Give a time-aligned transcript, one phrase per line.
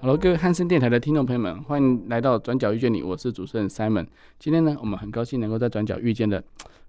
[0.00, 4.06] 好了各位汉声电台的听众朋友们，欢迎来到转角遇见你，我是主持人 Simon。
[4.38, 6.42] 今天呢，我们很高兴能够在转角遇见的，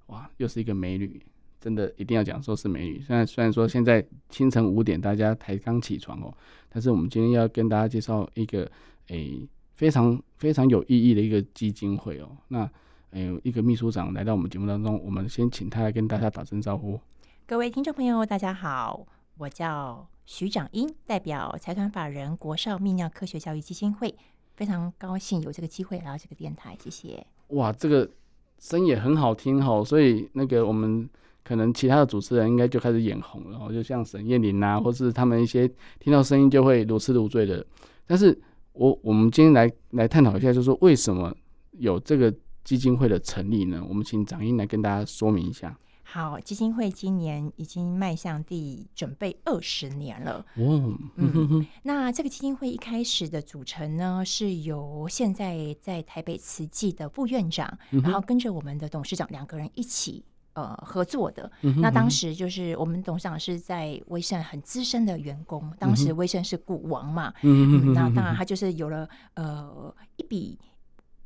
[0.07, 1.21] 哇，又是一个美女，
[1.59, 3.01] 真的一定要讲说是美女。
[3.01, 6.33] 虽然虽然说现在清晨五点，大家才刚起床哦，
[6.69, 8.71] 但是我们今天要跟大家介绍一个
[9.09, 12.29] 诶、非常非常有意义的一个基金会哦。
[12.47, 12.69] 那
[13.09, 16.97] 诶、一个秘书长来到我们节目当中，我们先请他来跟大家打声招呼。
[17.45, 19.05] 各位听众朋友，大家好，
[19.37, 20.07] 我叫。
[20.33, 24.15] 徐长英代表财团法人国少泌尿科学教育基金会，
[24.55, 27.27] 非常高兴有这个机会来到这个电台，谢谢。
[27.49, 28.09] 哇，这个
[28.57, 31.07] 声音也很好听哈，所以那个我们
[31.43, 35.69] 可能其他的主持人应该就开始眼红了，就像沈燕玲啊，或是他们一些
[35.99, 37.63] 听到声音就会如痴如醉的。
[38.07, 38.35] 但是
[38.71, 41.35] 我我们今天来来探讨一下，就是说为什么
[41.73, 43.85] 有这个基金会的成立呢？
[43.85, 45.77] 我们请长英来跟大家说明一下。
[46.13, 50.45] 好，基金会今年已经迈向第准备二十年了。
[50.55, 61.49] 哦，嗯， 那这个基金会一开始的组成呢，是由现在在台北慈济的副院长，嗯、然后跟着我们的董事长两个人一起呃合作的。
[61.61, 70.59] 嗯、那当时就是我们董事长是在威盛很资深的员工，当时威盛是股王嘛，嗯，嗯，那当然他就是有了呃一笔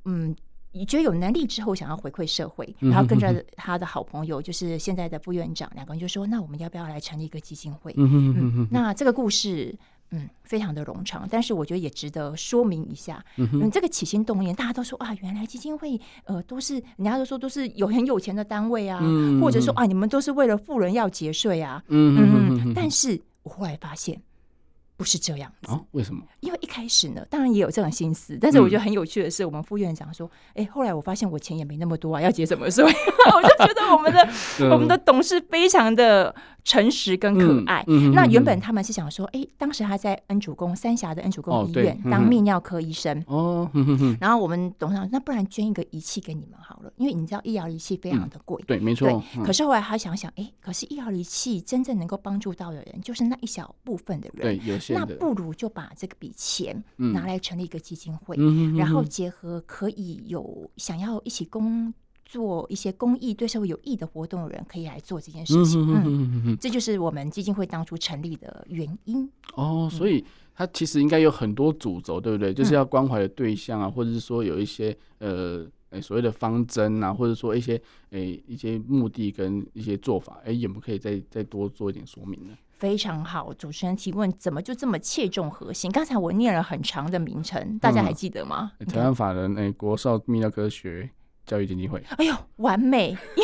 [0.04, 0.36] 嗯。
[0.76, 9.74] 你觉得有能力之后，想要回馈社会，然后跟着他的好朋友，就是现在的副院长，两个人就说：“那我们要不要来成立一个基金会？”嗯，那这个故事，
[10.12, 13.24] 嗯，非常的冗长，但是我觉得也值得说明一下。
[13.38, 19.00] 嗯，这个起心动念，大家都说啊，原来基金会呃都是人家都说都是有很有钱的单位啊，
[19.42, 21.82] 或者说啊，你们都是为了富人要节税啊。
[21.88, 24.22] 嗯嗯，但是我后来发现。
[24.98, 26.24] 不是这样子，为什么？
[26.40, 32.84] 因为一开始呢，当然也有这种心思，但是我觉得很有趣的是，我们副院长说：“哎，后来我发现我钱也没那么多啊，要结什么税？”
[33.36, 34.30] 我就觉得我们的
[34.72, 36.34] 我们的董事非常的
[36.64, 37.84] 诚实跟可爱。
[38.14, 43.70] 那原本他们是想说：“哎，当时他在恩主公三峡的恩主公医院当泌尿科医生哦。”
[44.22, 48.64] 然后我们董事长那不然捐一个仪器给你们好了，因为你知道医疗仪器非常的贵。
[48.66, 49.22] 对，没错。
[49.44, 54.58] 可是后来他想想，哎，可是医疗仪器真正能够帮助到的人，就是那一小部分的人。
[54.58, 54.80] 对，有。
[54.94, 61.94] 那不如就把这个笔钱拿来成立一个基金会，嗯、然后结合可以有想要一起工
[62.26, 65.82] 作一些公益、对社会有益的活动的人，可以来做这件事情。
[65.82, 69.30] 嗯，嗯，嗯，这就是我们基金会当初成立的原因。
[69.56, 70.26] 哦，所以
[70.56, 72.54] 它其实应该有很多主轴，对不对？
[72.54, 75.68] 就是要关怀的对象啊，或者是说有一些呃，
[76.02, 77.80] 所谓的方针啊，或者说一些
[78.10, 82.54] 诶一些目的跟一些做法，哎，有没有可以再再多做一点说明呢？
[82.86, 85.92] 非常好，主持人提问怎么就这么切中核心？
[85.92, 88.74] 刚才我念了很长的名称，大家还记得吗？
[88.86, 91.10] 台湾法人诶，国少泌尿科学
[91.48, 92.00] 教育基金会。
[92.18, 93.18] 哎呦，完美！
[93.36, 93.44] 因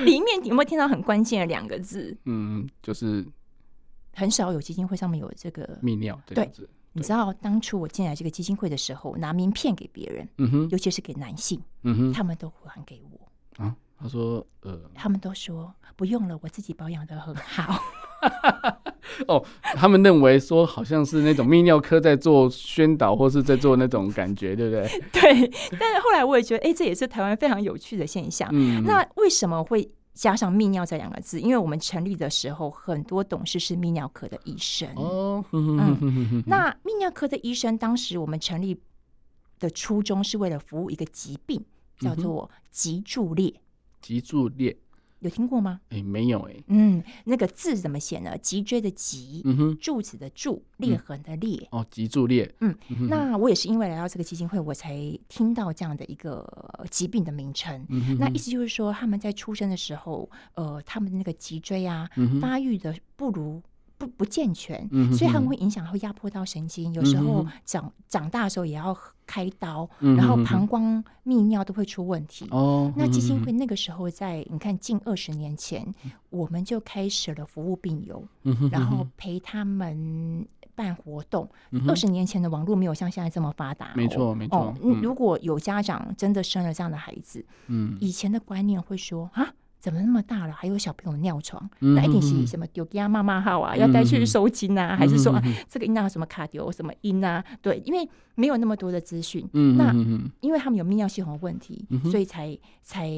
[0.00, 2.18] 为 里面有没有听到很关键的两个字？
[2.24, 3.24] 嗯，就是
[4.14, 6.20] 很少有基金会上面有这个泌尿。
[6.26, 6.50] 对，
[6.92, 13.76] 你知道当初我进来这个基金会的时候，拿名片给别人，嗯哼，尤其是给男性，嗯哼，他们都还给我啊。
[13.98, 17.82] 他说：“呃，他们都说不用了，我自己保养的很好。
[19.28, 25.00] ”哦，他们认为说好像是那种泌尿科在做宣导，或是在做那种感觉，对不对？
[25.12, 25.50] 对。
[25.78, 28.48] 但是后来我也觉得，哎、欸，这也是台湾非常有趣的现象。
[28.52, 31.40] 嗯，那为什么会加上泌尿这两个字？
[31.40, 34.88] 因为我们成立的时候，很多董事是泌尿科的医生。
[34.96, 38.78] 哦，嗯，那泌尿科的医生，当时我们成立
[39.58, 41.64] 的初衷是为了服务一个疾病，
[42.00, 43.54] 叫做脊柱裂。
[44.06, 44.76] 脊柱裂
[45.18, 45.80] 有听过吗？
[45.88, 46.64] 哎、欸，没有哎、欸。
[46.68, 48.38] 嗯，那个字怎么写呢？
[48.38, 51.66] 脊椎的脊，嗯哼，柱子的柱，裂痕的裂。
[51.72, 52.54] 嗯、哦，脊柱裂。
[52.60, 52.72] 嗯，
[53.08, 54.94] 那我也是因为来到这个基金会，我才
[55.26, 56.46] 听到这样的一个
[56.88, 57.84] 疾病的名称。
[57.88, 63.60] 嗯、那意思就是说，他们在出生的时候，呃，他们的那个脊椎啊，嗯、发育的不如。
[63.98, 66.92] 不不健全，所以他们会影响，会压迫到神经。
[66.92, 68.96] 有时候长、嗯、长大的时候也要
[69.26, 72.46] 开刀，然后膀胱泌尿都会出问题。
[72.50, 78.22] 哦，那基金会那个时候在你看近二十年前，嗯、我们就开始了服务病友，
[78.70, 81.48] 然后陪他们办活动。
[81.88, 84.58] 二十、年前的网络没有像现在这么发达，没错没错。
[84.58, 89.54] 哦嗯、如果有家长真的生了这样的孩子，嗯，以前的观念会说啊。
[89.86, 91.62] 怎么那么大了，还有小朋友尿床？
[91.78, 97.44] 嗯、那一定是什么丢给妈妈号啊，嗯、要带去收金啊，嗯、还是说、啊、这个阴道什么卡丢什么阴啊？
[97.62, 99.48] 对，因为没有那么多的资讯。
[99.52, 99.92] 嗯、那
[100.40, 103.08] 因为他们有泌尿系统的问题，嗯、所以才才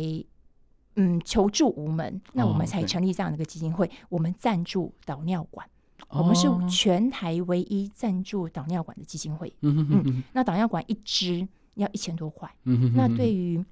[0.97, 2.21] 嗯求助无门。
[2.35, 5.67] 那我们才成立这样的一个基金会，我们赞助导尿管。
[6.11, 9.51] 我们是全台唯一赞助导尿管的基金会。
[9.63, 12.47] 嗯嗯，那导尿管一支要一千多块。
[12.65, 13.65] 嗯，那对于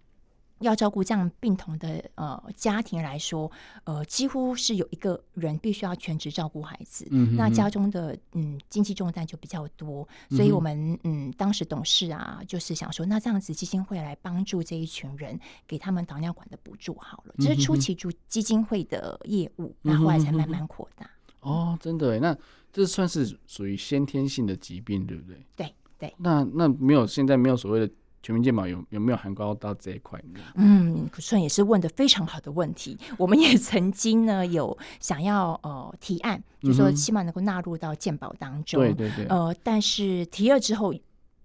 [0.61, 3.51] 要照顾这样病童的呃家庭来说，
[3.85, 7.07] 呃，几乎是有一个人必须要全职照顾孩子。
[7.11, 17.35] 嗯，那家中的嗯经济重担就比较多，所以我们嗯当时董事啊，就是想说，那这样子基金会来帮助这一群人，给他们导尿管的补助好了。
[17.39, 21.09] 这是初期助基金会的业务，那后来才慢慢扩大。
[21.41, 22.37] 哦，真的耶，那
[22.73, 25.47] 这算是属于先天性的疾病，对不对？
[25.57, 26.15] 对对。
[26.19, 27.93] 那那没有，现在没有所谓的
[28.27, 30.21] 全民健保，有有没有涵盖到这一块？
[30.57, 32.99] 嗯，可顺也是问的非常好的问题。
[33.17, 38.81] 我们也曾经呢有想要呃提案，就说希望能够纳入到健保当中。
[38.81, 39.27] 对对对。
[39.27, 40.93] 呃，但是提了之后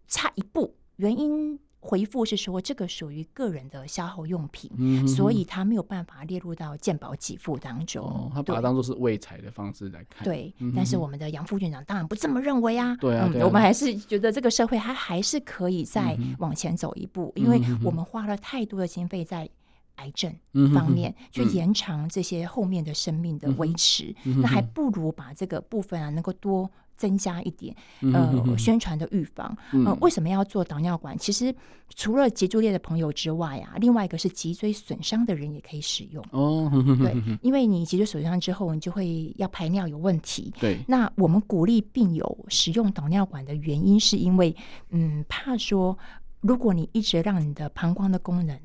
[0.07, 1.59] 差一步，原因。
[1.83, 8.05] 回复是说，这个属于个人的消耗用品，所以他没有办法列入到健保给付当中。
[8.05, 10.23] 哦、他把它当做是卫财的方式来看。
[10.23, 12.95] 对，但是我们的杨副院长当然不这么认为啊。
[12.97, 19.49] 对啊，我们还是觉得这个社会它还是可以再往前走一步，嗯、因为我们花了太多的经费在
[19.95, 20.33] 癌症
[20.73, 26.69] 方面，去延长这些后面的生命的维持，那还不如把这个部分啊能够多。
[26.97, 27.75] 增加一点
[28.13, 31.17] 呃宣传的预防，呃为什么要做导尿管？
[31.17, 31.51] 其实
[31.95, 36.71] 除了脊柱裂的朋友之外啊，另外一个是脊椎损伤的人也可以使用哦。
[36.99, 40.53] 对，因为你脊椎损伤之后，你就会要排尿有问题。
[40.59, 44.55] 对，那我们鼓励病友使用导尿管的原因，是因为
[44.91, 45.97] 嗯，怕说
[46.41, 48.55] 如果你一直让你的膀胱的功能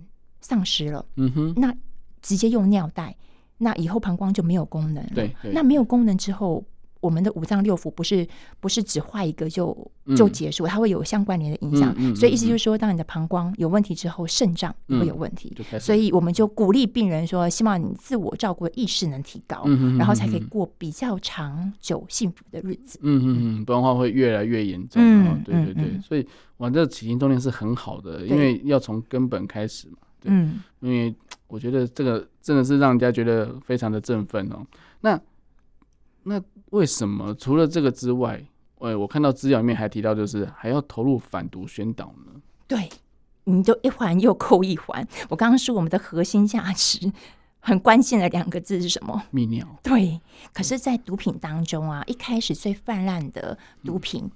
[0.46, 1.74] 丧失了，嗯哼，那
[2.22, 3.16] 直接用尿袋，
[3.58, 5.10] 那以后膀胱就没有功能了。
[5.14, 6.64] 对，那没有功能之后。
[6.98, 8.26] 我们的五脏六腑不是
[8.58, 11.94] 不是只坏一个就就结束，它会有相关联的影响。
[12.16, 15.54] 所以意思就是说，当你的膀胱有问题之后，肾脏会有问题。
[15.78, 19.62] 所以我们就鼓励病人说，希望你自我照顾的意识能提高，
[19.98, 22.98] 然后才可以过比较长久幸福的日子。
[23.02, 23.26] 嗯嗯
[23.60, 25.00] 嗯，不然的话会越来越严重。
[25.00, 26.00] 嗯，对对对。
[26.00, 26.26] 所以
[26.56, 29.98] 我这起心动念是很好的，因为要从根本开始嘛。
[30.28, 31.14] 嗯，因为
[31.46, 34.66] 我觉得这个真的是让人家觉得非常的振奋哦。
[35.00, 35.20] 那
[36.22, 36.42] 那。
[36.70, 38.44] 为什么除了这个之外，
[38.80, 42.32] 哎，我看到资料里面还提到，就是还要投入反毒宣导呢？
[42.66, 42.90] 对，
[43.44, 45.06] 你就一环又扣一环。
[45.28, 47.10] 我刚刚说我们的核心价值
[47.60, 49.22] 很关键的两个字是什么？
[49.32, 49.64] 泌尿。
[49.80, 50.20] 对，
[50.52, 54.30] 可是，在毒品当中啊，一开始最泛滥的毒品，嗯、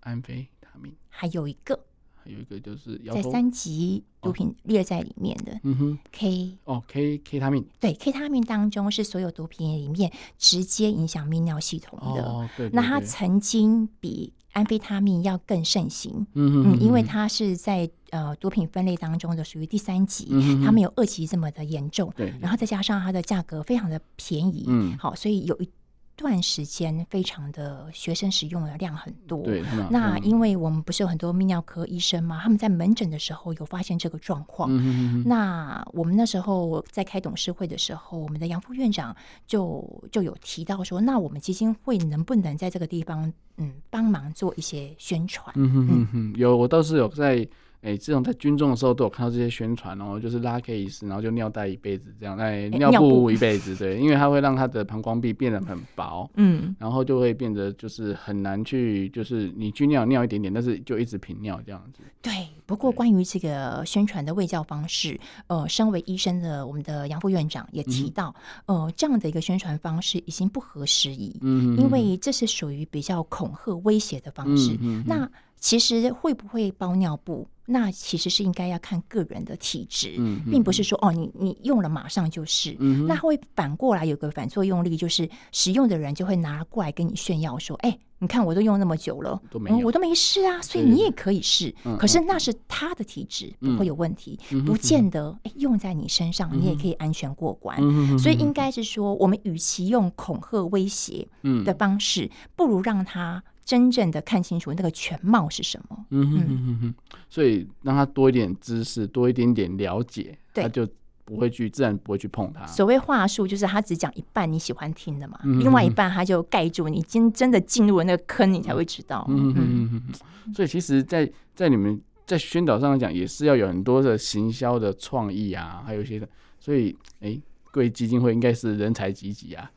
[0.00, 1.78] 安非他命，还有一个。
[2.26, 20.28] 有一个就是在三级毒品列在里面的，嗯哼，K 哦，K K 他命，对，K 他命当中是所有毒品里面直接影响泌尿系统的，哦，对，那它曾经比安非他命要更盛行，嗯嗯，因为它是在呃毒品分类当中的属于第三级，
[20.64, 25.68] 它没有二级这么的严重，对，然后再加上它的价格非常的便宜，嗯，好，所以有一。
[26.16, 34.68] 段时间非常的学生使用的量很多，对，那因为我们不是有很多泌尿科医生嘛，他们在门诊的时候有发现这个状况。
[34.72, 39.14] 嗯、哼哼那我们那时候在开董事会的时候，我们的杨副院长
[39.46, 45.52] 就就有提到说，那我们基金会能不能在这个地方嗯帮忙做一些宣传？
[45.56, 47.46] 嗯哼哼哼，有，我倒是有在。
[47.84, 62.02] 哎、欸，这种在军中的时候都有看到这些宣传哦，就是拉 case，然后就尿袋一辈子这样，哎，尿布一辈子，对，因为它会让它的膀胱壁变得很薄，嗯，然后就会变得就是很难去，就是你去尿尿一点点，但是就一直频尿这样子。
[62.22, 75.30] 对，不过关于这个宣传的卫教方式，呃，身为医生的我们的杨副院长也提到，嗯、呃，这样的一个宣传方式已经不合时宜，嗯，因为这是属于比较恐吓威胁的方式，嗯，那。
[75.56, 82.76] 其实会不会包尿布，那其实是应该要看个人的体质，嗯、并不是说哦，你你用了马上就是。
[82.78, 89.40] 嗯、那会反过来有个反作用力，就是使用的人就会拿过来跟你炫耀说：“哎，你看我都用那么久了，
[89.82, 91.70] 我都没事啊，所以你也可以试。
[91.70, 97.78] 对对对”可是那是他的体质、嗯、不会有问题，嗯、不见得哎用在你身上你也可以安全过关。
[97.80, 101.26] 嗯、所以应该是说，我们与其用恐吓威胁
[101.64, 103.42] 的方式，嗯、不如让他。
[103.64, 106.06] 真正的看清楚那个全貌是什么？
[106.10, 106.94] 嗯哼哼哼，
[107.30, 110.86] 所以让他多一点知识，多一点点了解，他就
[111.24, 112.66] 不会去，自然不会去碰它。
[112.66, 119.24] 所谓话术，就是他只讲一半你喜欢听的嘛，嗯、另外一半他就盖住你，真真的进入了那个坑，你才会知道。
[119.30, 120.52] 嗯嗯嗯。
[120.54, 126.28] 所以其实在，在在你们在宣导上来讲，也是要有很多的行销的创意啊，还有一些的。
[126.60, 127.42] 所以，哎、欸，
[127.72, 129.70] 贵基金会应该是人才济济啊。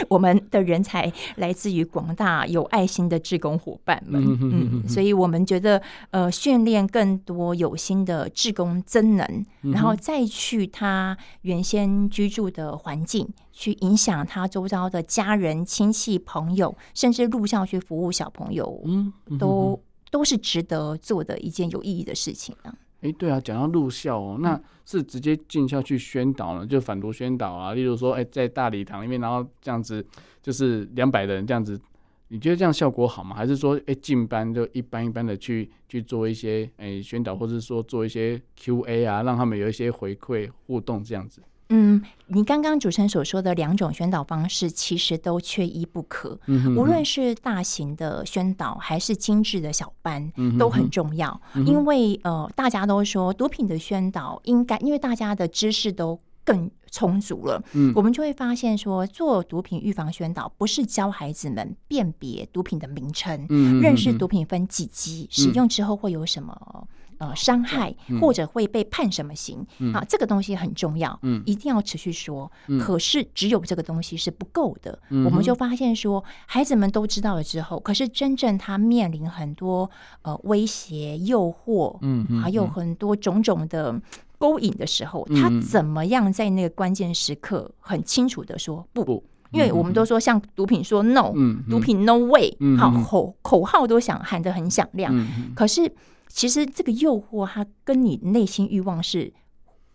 [0.08, 19.80] 我们的人才来自于广大有爱心的志工伙伴们，嗯，嗯，所以我们觉得，呃，训练更多有心的志工增能，然后再去他原先居住的环境，去影响他周遭的家人、亲戚、朋友，甚至入校去服务小朋友，嗯，都
[20.10, 22.74] 都是值得做的一件有意义的事情啊。
[23.02, 27.72] 哎、欸，对啊，讲到入校哦，那是直接进校去宣导呢，就反毒宣导啊。
[27.72, 30.04] 例如说，哎、欸，在大礼堂里面，然后这样子
[30.42, 31.80] 就是两百人这样子，
[32.28, 33.34] 你觉得这样效果好吗？
[33.34, 41.42] 还是说，哎、欸，进班就一般一般的去去做一些哎、欸、宣导，或者说做一些 Q&A 啊，让他们有一些回馈互动这样子？
[41.72, 46.38] 嗯，你刚刚主持人所说的两种宣导方式，其实都缺一不可。
[46.46, 51.40] 嗯哼哼，无论是大型的宣导，还是精致的小班，嗯、都很重要。
[51.54, 57.62] 嗯、因为呃，大家都说毒品的宣导应该，因为大家的知识都更充足了。
[57.72, 66.88] 嗯，我们就会发现说，做毒品预防宣导，不是教孩子们辨别毒品的名称，嗯，认识毒品分几级，使用之后会有什么。
[67.20, 70.02] 呃，伤害或者会被判什么刑、嗯、啊？
[70.08, 72.50] 这个东西很重要，嗯，一定要持续说。
[72.66, 74.98] 嗯、可是只有这个东西是不够的。
[75.10, 79.90] 嗯、我们就发现说，孩子们都知道了之后，可是真正他面临很多
[80.22, 84.00] 呃威胁、诱惑，嗯，还有很多种种的
[84.38, 89.04] 勾引的时候，嗯、他怎么样在那个关键时刻很清楚的说不？
[89.04, 95.92] 不，因为我们都说像毒品说 no，嗯，毒品 no way，嗯，好口口号都想喊得很响亮，嗯、可是。
[96.32, 99.32] 其实这个诱惑，它跟你内心欲望是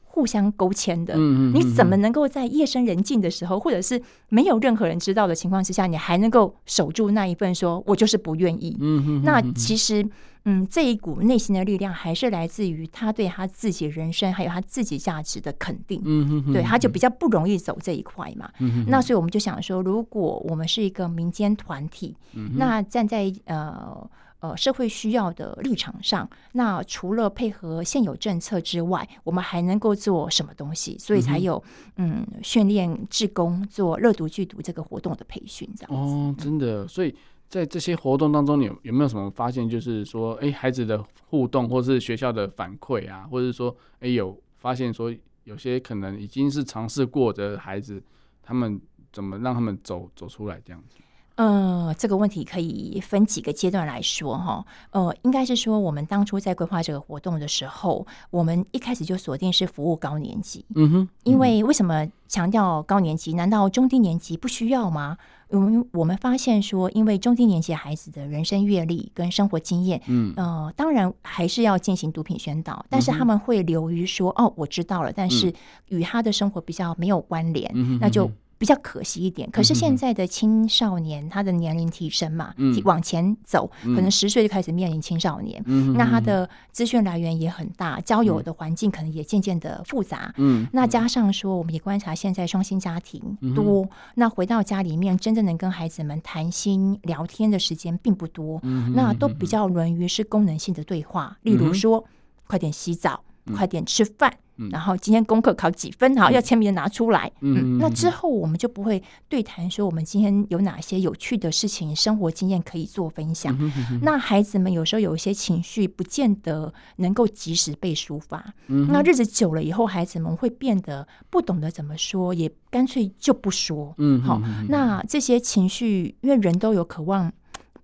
[0.04, 1.14] 互相勾牵的。
[1.16, 1.54] 嗯嗯。
[1.54, 8.76] 你怎么能够在夜深人静的时候，或者是没有任何人知道的情况之下，你还能够守住那一份说“我就是不愿意”？
[8.82, 9.22] 嗯嗯。
[9.24, 10.06] 那其实，
[10.44, 16.02] 嗯，这一股内心的力量，还是来自于他对他自己人生还有他自己价值的肯定。
[16.04, 16.54] 嗯嗯。
[16.54, 18.50] 对，他就比较不容易走这一块嘛。
[18.60, 18.86] 嗯嗯。
[18.90, 22.16] 那所以我们就想说，如果我们是一个民间团体，
[22.58, 24.10] 那站在呃。
[24.46, 30.96] 呃，社会需要的立场上，那除了配合现有政策之外，我们还能够做什么东西？
[31.00, 31.62] 所以才有
[31.98, 36.14] 嗯，训练志工做热毒剧毒这个活动的培训，这样子。
[36.14, 36.88] 哦，真的。
[36.88, 37.16] 所以
[37.50, 39.68] 在这些活动当中，你有有没有什么发现？
[39.68, 45.12] 就是说，哎，孩子的互动，或是学校的反馈啊，或者是说，哎，有发现说，
[45.46, 48.04] 有些可能已经是尝试过的孩子，
[48.44, 48.80] 他们
[49.12, 50.98] 怎么让他们走走出来这样子？
[51.36, 54.66] 呃，这个问题可以分几个阶段来说哈。
[54.92, 60.64] 呃，应该是说，我们当初在规划这个活动的时候，我们一开始就锁定是服务高年级。
[60.76, 61.10] 嗯哼。
[61.24, 63.34] 因为为什么强调高年级？
[63.34, 65.18] 难道中低年级不需要吗？
[65.50, 75.54] 我们我们发现说，因为中低年级孩子的人生阅历跟生活经验，嗯呃，当然还是要进行毒品宣导，但是他们会流于说，哦，我知道了，但是
[75.90, 78.32] 与他的生活比较没有关联，嗯、那就。
[78.58, 90.34] 比较可惜一点，可是现在的青少年他的年龄提升嘛，嗯、往前走，可能十岁就开始面临青少年，嗯、那他的资讯来源也很大，交友的环境可能也渐渐的复杂。
[90.38, 93.22] 嗯，那加上说，我们也观察现在双薪家庭
[93.54, 102.04] 多，嗯、那回到家里面真正能跟孩子们谈心聊天的时间并不多，嗯、那都比较沦于是功能性的对话，例如说，嗯、
[102.48, 104.34] 快点洗澡，嗯、快点吃饭。
[104.72, 106.16] 然后今天功课考几分？
[106.18, 107.32] 好，要签名拿出来。
[107.42, 113.58] 嗯，那之后我们就不会对谈说我们今天有哪些有趣的事情、生活经验可以做分享。
[114.02, 118.54] 那孩子们有时候有一些情绪，不见得能够及时被抒发。
[118.68, 123.94] 那日子久了以后，孩子们会变得不懂得怎么说，也干脆就不说。
[123.98, 127.32] 嗯，好，那这些情绪，因为人都有渴望。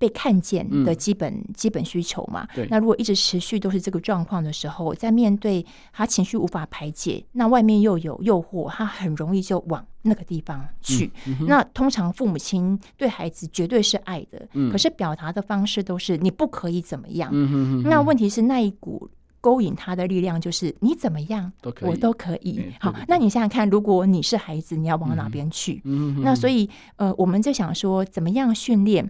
[0.01, 11.11] 被看见的基本、嗯、基本需求嘛，对那如果一直持续都是这个状况的时候，在面对他情绪无法排解，那外面又有诱惑，他很容易就往那个地方去。
[11.27, 17.29] 嗯嗯、那通常父母亲对孩子绝对是爱的，嗯、可是表达的方式都是你不可以怎么样。
[17.83, 19.07] 那问题是那一股
[19.39, 22.57] 勾引他的力量就是你怎么样都，我都可以。
[22.57, 25.79] 欸、好，那你想想看，如果你是孩子，你要往哪边去？
[26.23, 29.07] 那所以呃，我们就想说，怎么样训练？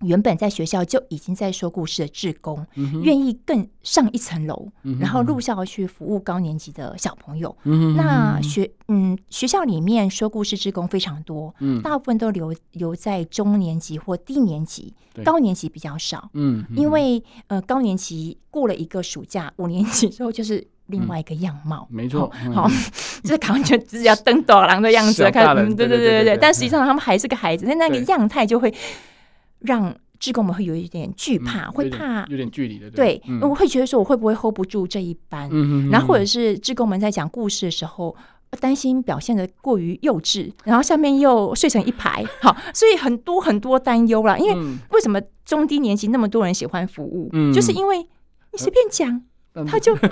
[0.00, 7.54] 原本在学校就已经在说故事的志工，嗯、愿意更上一层楼，嗯、然后入校去服务高年级的小朋友。
[7.64, 16.30] 嗯、那学嗯学校里面说故事志工非常多，嗯、大部分都留留在中年级或低年级，高年级比较少。
[16.32, 21.86] 嗯、因为呃高年级过了一个暑假，五年级之后就是另外一个样貌。
[21.90, 22.66] 嗯、没错，好，
[23.22, 25.54] 就是完全就是要登大人的样子开始。
[25.74, 28.72] 对对对对对，但实际上他们还是个孩子，那那个样态就会。
[29.60, 35.48] 让志工们会有一点惧怕，嗯、会怕有点距离的，对，我、嗯、会觉得说我会不会 hold 不住这一班，
[35.90, 38.14] 然后或者是志工们在讲故事的时候，
[38.60, 44.36] 担心表现的过于幼稚，然后下面又睡成一排， 好，所以很多很多担忧啦。
[44.36, 44.54] 因为
[44.90, 49.22] 为什么中低年级那么多人喜欢服务，嗯、就是因为你随便讲。
[49.66, 50.08] 他就 好好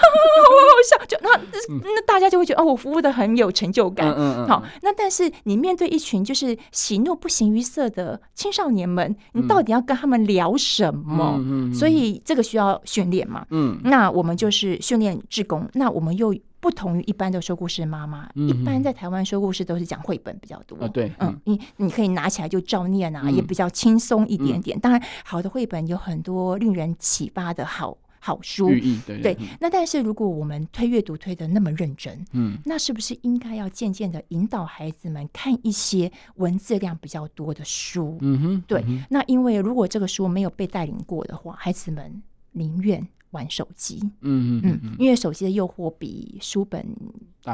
[0.88, 1.30] 笑，就那
[1.68, 4.08] 那大家就会觉得哦，我服务的很有成就感。
[4.46, 11.40] 好，那但是你面对一群就是喜怒不形于色的青少年们，你到底要跟他们聊什么？
[11.74, 13.46] 所以这个需要训练嘛。
[13.50, 15.68] 嗯，那我们就是训练志工。
[15.74, 20.88] 那我们又不同于一般的说故事妈妈，一般在台湾说故事都是讲绘本比较多。
[20.88, 24.78] 对，嗯，你你可以拿起来就照念啊，也比较轻松一点点。
[24.80, 27.96] 当然，好的绘本有很多令人启发的好。
[28.28, 38.18] 好书，对，对，对，那但是如果我们推阅读推的那么认真，嗯，那是不是应该要渐渐的引导孩子们看一些文字量比较多的书？
[38.20, 38.84] 嗯哼，对。
[39.08, 43.98] 那因为如果这个书没有被带领过的话，孩子们宁愿玩手机。
[44.20, 46.86] 嗯嗯嗯，因为手机的诱惑比书本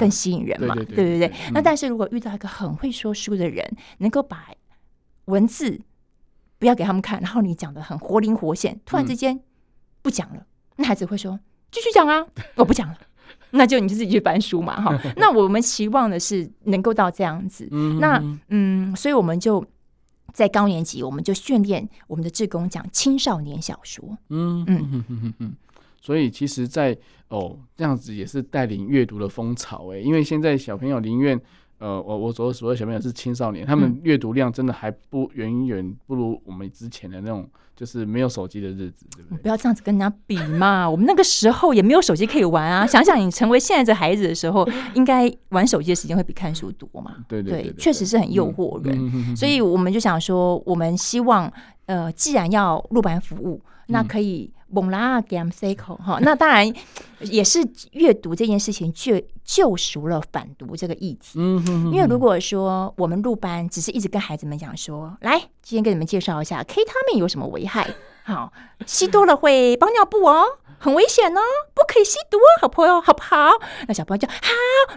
[0.01, 1.33] 更吸引人嘛，对对对对。
[1.53, 3.65] 那但是如果遇到一个很会说书的人，
[3.99, 4.49] 能够把
[5.27, 5.81] 文字
[6.59, 9.39] 不要给他们看，然后你讲的很活灵活现，突然之间
[10.03, 10.45] 不讲了。
[10.77, 11.39] 那孩子会说
[11.71, 12.27] ：“继续讲啊，
[12.57, 12.97] 我不讲了。”
[13.51, 15.01] 那就你就自己去翻书嘛，哈。
[15.17, 17.69] 那我们期望的是能够到这样子。
[18.01, 19.65] 那嗯，所以我们就
[20.33, 24.05] 在高年级，我们就训练我们的志工讲青少年小说。
[24.31, 25.55] 嗯嗯嗯嗯嗯。
[26.01, 31.41] 所以其实在，在哦这样子也是带领阅读的风潮哎，因为现在小朋友宁愿
[31.85, 37.47] 呃，我我所所有小朋友是青少年，他们阅读量真的还不远远不如我们之前的那种。
[37.77, 39.39] 就是没有手机的日子，对不对？
[39.43, 40.87] 不要这样子跟人家比嘛！
[40.89, 42.87] 我们那个时候也没有手机可以玩啊。
[42.87, 44.65] 想想你成为现在这孩子的时候，
[44.95, 47.17] 应该玩手机的时间会比看书多嘛？
[47.27, 49.35] 对对对，确实是很诱惑人。
[49.35, 51.53] 所以我们就想说，我们希望，
[51.87, 54.51] 呃，既然要入班服务，那可以。
[54.71, 56.69] 蒙拉 game cycle 哈，那当然
[57.21, 57.61] 也是
[57.93, 61.39] 阅读这件事情救救赎了反读这个议题。
[61.39, 67.89] 因为如果说我们入班只是一直跟孩子们讲说，来，今天给你们介绍一下 K 他命有什么危害，
[68.25, 68.53] 好，
[68.85, 70.45] 吸多了会包尿布哦。
[70.85, 71.41] 很危险哦，
[71.73, 73.49] 不可以吸毒哦，好朋友，好不好？
[73.89, 74.37] 那小朋友就好，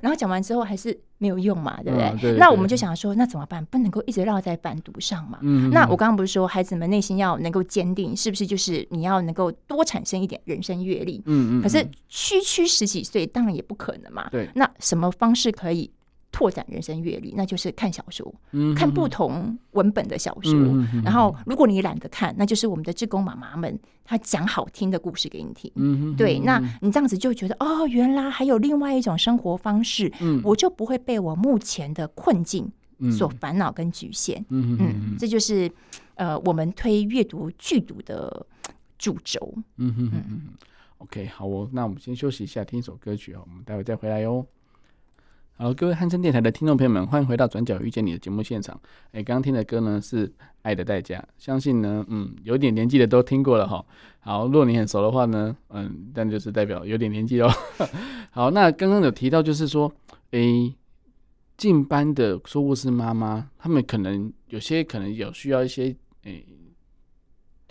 [0.01, 2.09] 然后讲完之后还是没有用嘛，对不对？
[2.09, 3.65] 嗯、对对对，那我们就想说，那怎么办？
[3.67, 5.39] 不能够一直绕在反读上嘛。
[5.43, 8.45] 嗯、那我刚刚不是说，孩子们内心要能够坚定，是不是？
[8.45, 11.23] 就是你要能够多产生一点人生阅历。
[11.25, 11.63] 嗯嗯。
[11.63, 14.27] 可是区区十几岁，当然也不可能嘛。
[14.29, 14.49] 对。
[14.55, 15.89] 那什么方式可以？
[16.31, 18.33] 拓展人生阅历，那就是看小说，
[18.75, 20.53] 看不同文本的小说。
[21.03, 26.15] 然后，如果你懒得看，那就是我们的志工妈妈们，她讲好听的故事给你听。
[26.15, 32.71] 对，那你这样子就觉得哦，原来还有另外一种生活方式，嗯、我就不会被我目前的困境
[33.11, 34.45] 所烦恼跟局限。
[35.17, 35.71] 这就是
[36.15, 38.45] 呃，我们推阅读剧读的
[38.97, 39.53] 主轴。
[39.77, 40.41] 嗯哼哼嗯
[40.99, 44.45] ，OK，好哦，那我们先休息一下，听一首歌曲哦，我们待会再回来哟。
[45.59, 48.79] 好，各位汉声电台的听众朋友们，欢迎回到《转角遇见你》的节目现场。
[49.11, 50.27] 哎，刚刚听的歌呢是
[50.61, 53.83] 《爱的代价》，相信呢，嗯，有点年纪的都听过了哈。
[54.19, 57.51] 好，如果你很熟的话呢，嗯，但就是代表有点年纪哦。
[58.29, 59.91] 好，那刚刚有提到就是说，
[60.29, 60.39] 哎，
[61.57, 66.43] 进班的说故事妈妈，他们可能有些可能有需要一些哎，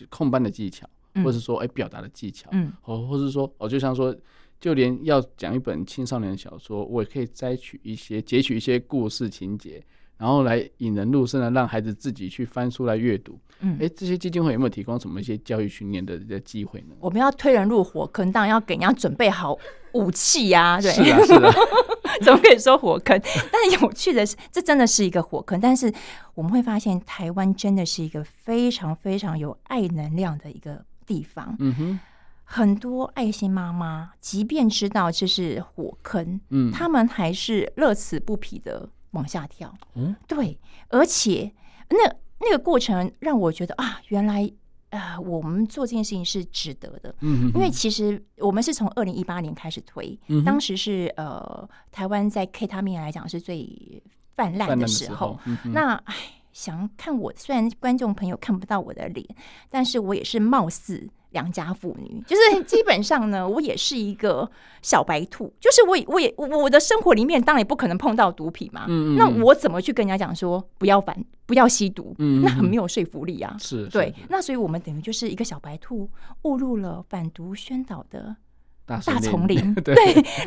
[0.09, 0.88] 控班的技巧，
[1.22, 4.12] 或者说哎表达的技巧，嗯，或或是说哦，就像说。
[4.61, 9.83] 就连要讲一本青少年小说，我也可以摘取一些、截取一些故事情节，
[10.16, 13.38] 然后来引人入胜的，让孩子自己去翻书来阅读。
[13.61, 16.95] 嗯，哎、欸，这些基金会有没有提供什么一些教育训练的的机会呢？
[17.01, 19.57] 我们要推人入火坑，当然要给人家准备好
[19.92, 20.81] 武器呀、啊。
[20.81, 21.53] 对，是啊，是啊。
[22.25, 23.21] 怎么可以说火坑？
[23.53, 25.61] 但有趣的是，这真的是一个火坑。
[25.61, 25.92] 但是
[26.35, 31.55] 我们会发现，台湾真的是一个非常非常有爱能量的一个地方。
[31.59, 32.01] 嗯哼。
[32.48, 39.74] 很多爱心妈妈，即便知道这是火坑，嗯，他们还是乐此不疲的往下跳。
[39.96, 40.56] 嗯，对，
[40.88, 41.52] 而且
[41.90, 41.96] 那
[42.38, 44.48] 那个过程让我觉得啊，原来
[44.90, 47.12] 啊、呃，我们做这件事情是值得的。
[47.20, 54.00] 嗯因为其实我们是从二零一八年开始推，当时是呃，台湾在 K 他命来讲是最
[54.37, 55.16] 泛滥的时候。
[55.16, 56.14] 时候嗯、那唉，
[56.52, 59.26] 想看我，虽然观众朋友看不到我的脸，
[59.68, 61.11] 但是我也是貌似。
[61.37, 72.14] 良家妇女，就是 基本上呢，我也是一个小白兔，就是我，我也我的生活里面当然也不可能碰到毒品嘛，嗯嗯，那我怎么去跟人家讲说不要反不要吸毒？
[72.18, 76.09] 嗯嗯，那很没有说服力啊，是，对，那所以我们等于就是一个小白兔
[76.42, 78.37] 误入了反毒宣导的。
[78.87, 79.94] 大丛林， 对，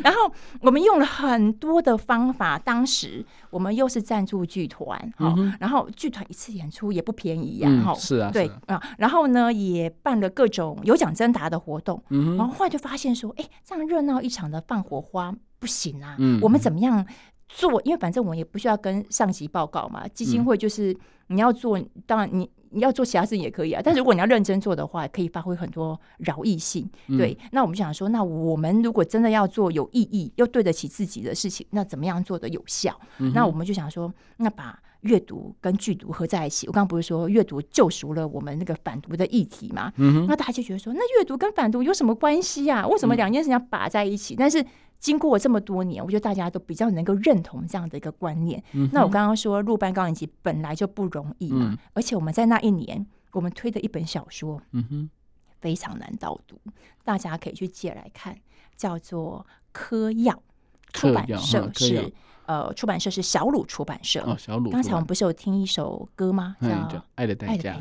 [0.02, 2.58] 然后我们用了很多的方法。
[2.58, 5.12] 当时我们又是赞助剧团，
[5.60, 8.50] 然后剧团一次演出也不便宜呀，哈，是啊，对。
[8.66, 17.04] 啊，然后呢也办了各种有奖征答的活动，嗯然后后来就发现说，哎，这样热闹一场的放火花不行啊，我们怎么样
[17.48, 20.08] 做，因为反正我也不需要跟上级报告嘛。
[20.08, 23.80] 基金会就是你要做，嗯、当然你你要做其他事情也可以啊。
[23.84, 26.88] 但是如果你要认真做的话，可以发挥很多饶益性。
[27.18, 32.98] 对，嗯、那我们想说，那我们如果真的要做有意义又对得起自己的事情，那怎么样做的有效？
[33.18, 36.66] 嗯、那我们就想说，那把阅读跟剧毒合在一起。
[36.66, 39.92] 我刚刚不是说阅读救赎了我们那个反毒的议题嘛？
[39.96, 42.86] 嗯、那大家就觉得说，那阅读跟反毒有什么关系啊？
[42.86, 44.34] 为什么两件事情要把在一起？
[44.34, 44.64] 嗯、但是。
[45.00, 48.62] 经过这么多年，我觉得大家都比较能够认同这样的一个观念。
[48.74, 55.10] 嗯、那我刚刚说入班高年级本来就不容易嘛，嗯、而且我们在那一年，我们推的一本小说，嗯哼，
[55.58, 56.60] 非常难导读，
[57.02, 58.36] 大家可以去借来看，
[58.76, 60.34] 叫做《嗑药》，
[60.92, 62.12] 出版社是。
[62.46, 64.20] 呃，出版社是小鲁出版社。
[64.22, 64.70] 哦，小鲁。
[64.70, 66.56] 刚才我们不是有听一首歌吗？
[66.60, 66.68] 叫
[67.14, 67.74] 《爱的代价》。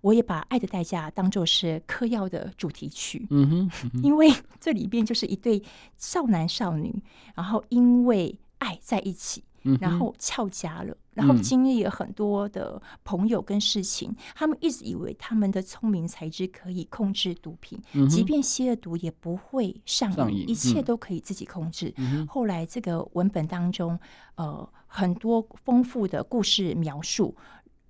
[0.00, 3.26] 我也把《爱的代价》当做是嗑药的主题曲。
[3.30, 3.70] 嗯哼。
[3.84, 5.62] 嗯哼，因为这里边就是一对
[5.96, 7.02] 少男少女，
[7.34, 9.44] 然后因为爱在一起。
[9.80, 21.92] 然后翘家了，然后经历了很多的朋友跟事情，嗯、他们一直以为他们的聪明才智可以控制毒品，嗯、即便吸了毒也不会上瘾，上瘾一切都可以自己控制。
[21.96, 23.98] 嗯、后来这个文本当中，
[24.36, 27.36] 呃，很多丰富的故事描述，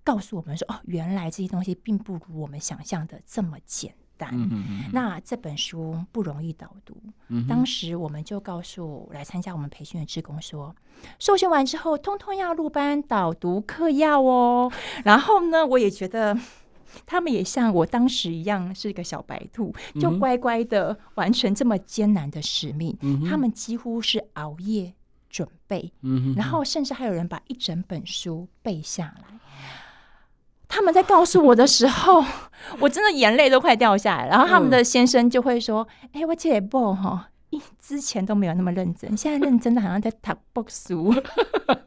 [0.02, 3.94] 告诉我们说，哦，原来这些东西并不如我们想象的这么简。
[4.32, 6.96] 嗯嗯，那这本书不容易导读。
[7.48, 10.74] 当时我们就告诉来参加我们培训的职工说，
[11.18, 14.70] 受训完之后，通通要入班导读课要哦。
[15.04, 16.38] 然后呢，我也觉得
[17.06, 22.96] 他们也像我当时一样是一个小白兔，就乖乖的完成这么艰难的使命。
[23.00, 24.92] 嗯、他们几乎是熬夜
[25.30, 29.38] 准备，嗯、然后甚至还有人把一整本书背下来。
[30.74, 32.24] 他们在告诉我的时候，
[32.80, 34.26] 我真的眼泪都快掉下来。
[34.26, 37.28] 然后他们的先生就会说：“哎、嗯欸，我这不哈，
[37.78, 41.12] 之前都没有那么认真，现在认真的好像在读报书，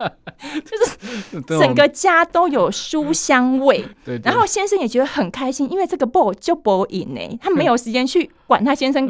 [0.64, 3.84] 就是整个家都有书香味。
[4.06, 9.10] 对，然后先生也觉得很开心，因为这个报就不赢呢，他没有时间去管他先生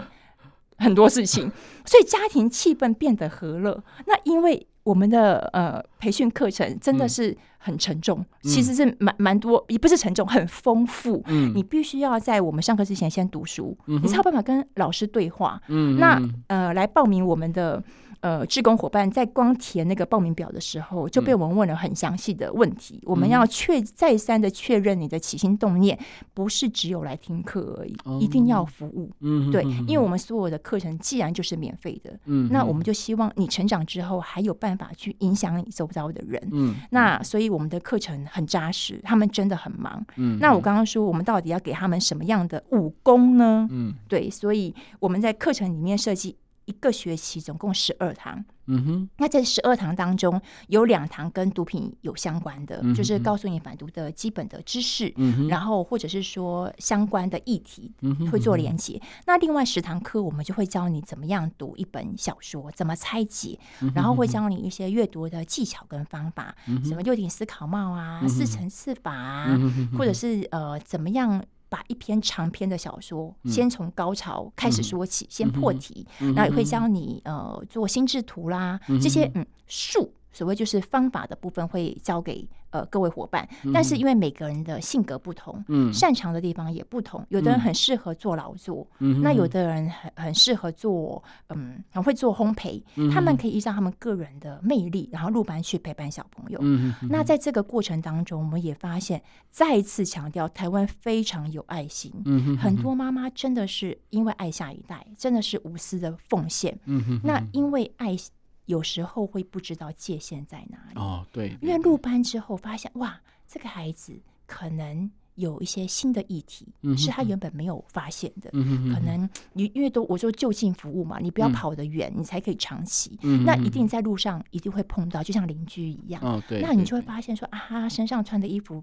[0.78, 1.52] 很多事情，
[1.86, 3.84] 所以家庭气氛变得和乐。
[4.06, 4.68] 那因为。
[4.86, 11.22] 我们的呃培训课程真的是很沉重，嗯、其实是蛮蛮多，也不是沉重，很丰富。
[11.26, 15.60] 嗯，你必须要在我们上课之前先读书，嗯、你才有办法跟老师对话。
[15.68, 17.84] 嗯，那呃来报名我们的。
[18.26, 22.96] 呃，志工伙伴在光填那个报名表的时候，就被我们问了很详细的问题。
[22.96, 25.96] 嗯、我们要确再三的确认你的起心动念，
[26.34, 29.12] 不是只有来听课而已，嗯、一定要服务。
[29.20, 36.42] 嗯，对，因为我们所有的课程既然就是免费的，嗯，那我们就希望你成长之后还有办法去影响你周遭的人。
[36.52, 40.04] 嗯，那所以我们的课程很扎实，他们真的很忙。
[40.16, 43.68] 嗯，那我刚刚说，我们到底要给他们什么样的武功呢？
[43.70, 46.36] 嗯，对，所以我们在课程里面设计。
[46.66, 57.92] 一个学期总共十二堂，嗯哼，那这十二堂当中有两堂跟毒品有相关的，嗯、就是告诉你反毒的基本的知识，嗯哼，然后或者是说相关的议题，
[58.32, 58.98] 会做连结。
[58.98, 63.60] 嗯、那另外十堂课我们就会教你怎么样读一本小说，怎么拆解，
[63.94, 71.44] 然后会教你一些阅读的技巧跟方法，嗯、什么六顶思考帽啊，四层次法啊，嗯、或者是呃怎么样。
[71.76, 80.14] 把一篇长篇的小说，先从高潮开始说起，嗯、先破题，然后、嗯、也会教你呃做心智图啦，嗯、这些嗯术。
[80.32, 92.84] 所谓就是方法的部分会交给呃各位伙伴，但是因为每个人的性格不同，嗯，擅长的地方也不同，有的人很适合做劳作，嗯，那有的人很很适合做，嗯，很会做烘焙，
[93.14, 96.60] 他们可以依照他们个人的魅力，然后入班去陪伴小朋友。
[96.62, 108.18] 嗯，那在这个过程当中，我们也发现，再一次强调台湾非常有爱心，嗯，很多妈妈真的是因为爱下一代，真的是无私的奉献，嗯，那因为爱。
[108.66, 114.14] 有时候会不知道界限在哪里哦，对，对，对，因为入班之后发现哇，这个孩子
[114.48, 118.50] 可能有一些新的议题，是他原本没有发现的。
[118.52, 123.20] 可能你因为都我说就近服务嘛，你不要跑得远，嗯、你才可以长期。
[123.46, 126.22] 那一定在路上一定会碰到，就像邻居一样。
[126.24, 128.82] 哦，对，对，对，那你就会发现说啊，他身上穿的衣服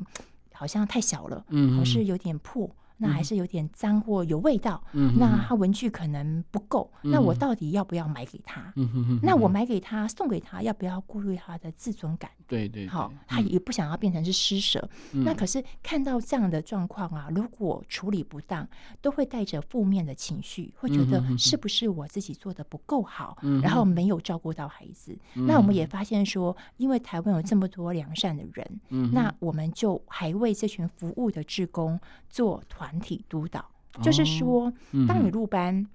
[0.53, 2.71] 好像太小了，嗯哼，或是有点破。
[3.03, 8.73] 那还是有点脏或有味道，嗯、那他文具可能不够，嗯、那我到底要不要买给他？
[8.77, 12.31] 嗯、哼那我买给他送给他，要不要顾虑他的自尊感？
[12.47, 14.89] 对对，对，好，他也不想要变成是施舍。
[15.13, 18.69] 嗯、那可是看到这样的状况啊，如果处理不当，
[19.01, 25.19] 都会带着负面的情绪，会觉得是不是我自己做的不够好，嗯、然后没有照顾到孩子？
[25.35, 32.92] 嗯、那我们也发现说，因为台湾有这么多良善的人，嗯、那我们就还为这群服务的志工做团。
[32.93, 33.65] 团体督导，
[34.03, 34.71] 就是说，
[35.09, 35.87] 当你入班，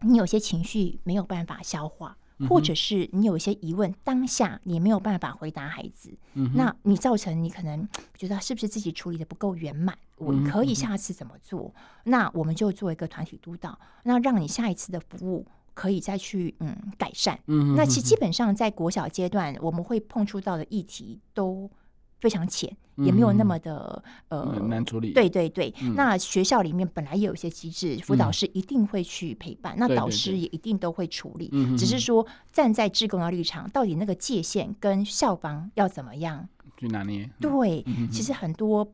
[0.00, 2.16] 你有些情绪没有办法消化，
[2.48, 9.94] 或者是你有一些疑问，当下你没有办法回答孩子，嗯、那你造成你可能 觉得是不是自己处理的不够圆满？
[10.16, 11.74] 我可以下次怎么做？
[12.04, 17.38] 那我们就做一个团体督导，那让你下一次的服务可以再去嗯改善。
[17.48, 21.70] 嗯，那其基本上在国小阶段，我们会碰触到的议题都。
[22.20, 25.12] 非常浅，也没有那么的、嗯、呃难处理。
[25.12, 31.48] 对对对，嗯、那学校里面本来也有一些机制，辅导师一定会去陪伴，嗯、那导师也一定都会处理。
[31.48, 37.28] 对对对，只是说站在志工的立场，到底那个界限跟校方要怎么样去拿捏？
[37.40, 38.86] 对，嗯、其实很多。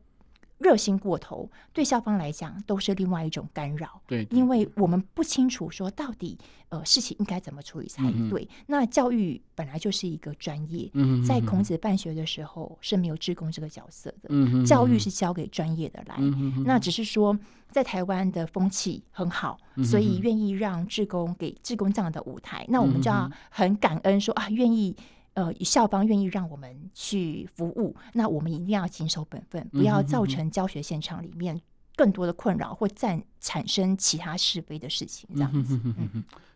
[0.57, 4.01] 热心过头，对校方来讲都是另外一种干扰。
[4.07, 6.37] 对，对，因为我们不清楚说到底，
[6.69, 8.43] 呃，事情应该怎么处理才对。
[8.43, 14.29] 嗯、那教育本来就是一个专业，嗯、在孔子办学的时候是没有志工这个角色的。
[14.29, 16.15] 嗯、哼教育是交给专业的来。
[16.17, 17.37] 嗯、那只是说，
[17.69, 22.63] 在台湾的风气很好，嗯、所以愿意让志工给志工这样的舞台。
[22.63, 24.95] 嗯、那我们就要很感恩说啊，愿意。
[25.37, 31.61] 呃，校方愿意让我们去服务，那我们一定要谨守本分，不要造成教学现场里面
[31.95, 35.29] 更多的困扰或产产生其他是非的事情。
[35.35, 35.79] 这样子，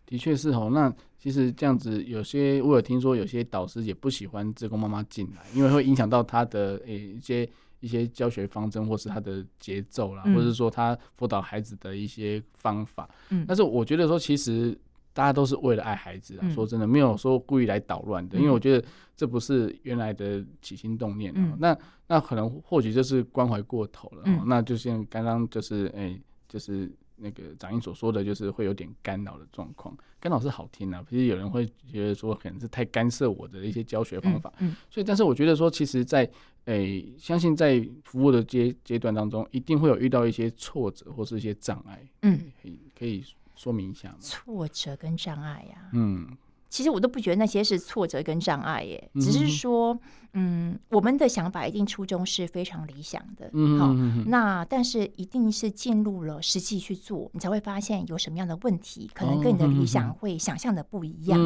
[0.07, 0.71] 的确是哦。
[0.73, 7.47] 那其实这样子，有些我有听说，有些导师也不喜欢职工妈妈进来，因为会影响到他的诶、欸、一些
[7.81, 13.07] 一些教学方针，或是他的节奏啦，嗯、或者是说他辅导孩子的一些方法。
[13.29, 14.75] 嗯，但是我觉得说，其实。
[15.13, 21.57] 大家都是为了爱孩子啊，说真的，没有说故意来捣乱的，因为我觉得这不是原来的起心动念啊。
[21.59, 24.23] 那那可能或许就是关怀过头了。
[24.45, 29.95] 那就像刚刚就是哎，就是那个掌印所说的，就是会有点干扰的状况。
[30.19, 34.53] 干扰是好听啊，其实有人会觉得说可能是太干涉我的一些教学方法。
[34.89, 36.29] 所以，但是我觉得说，其实，在
[36.65, 42.07] 哎，相信在服务的阶阶段当中，一定会有遇到一些挫折或是一些障碍。
[42.21, 43.23] 嗯，可以可以。
[43.61, 46.27] 说明一下挫折跟障碍呀，嗯，
[46.67, 49.95] 其实我都不觉得那些是挫折跟障碍耶，只是说，
[50.33, 53.93] 嗯，我们的想法一定初衷是非常理想的，嗯，好，
[54.25, 61.37] 那但是一定是进入了实际去做，你才会发现有什么样的问题，可能跟你的理想会想象的不一样。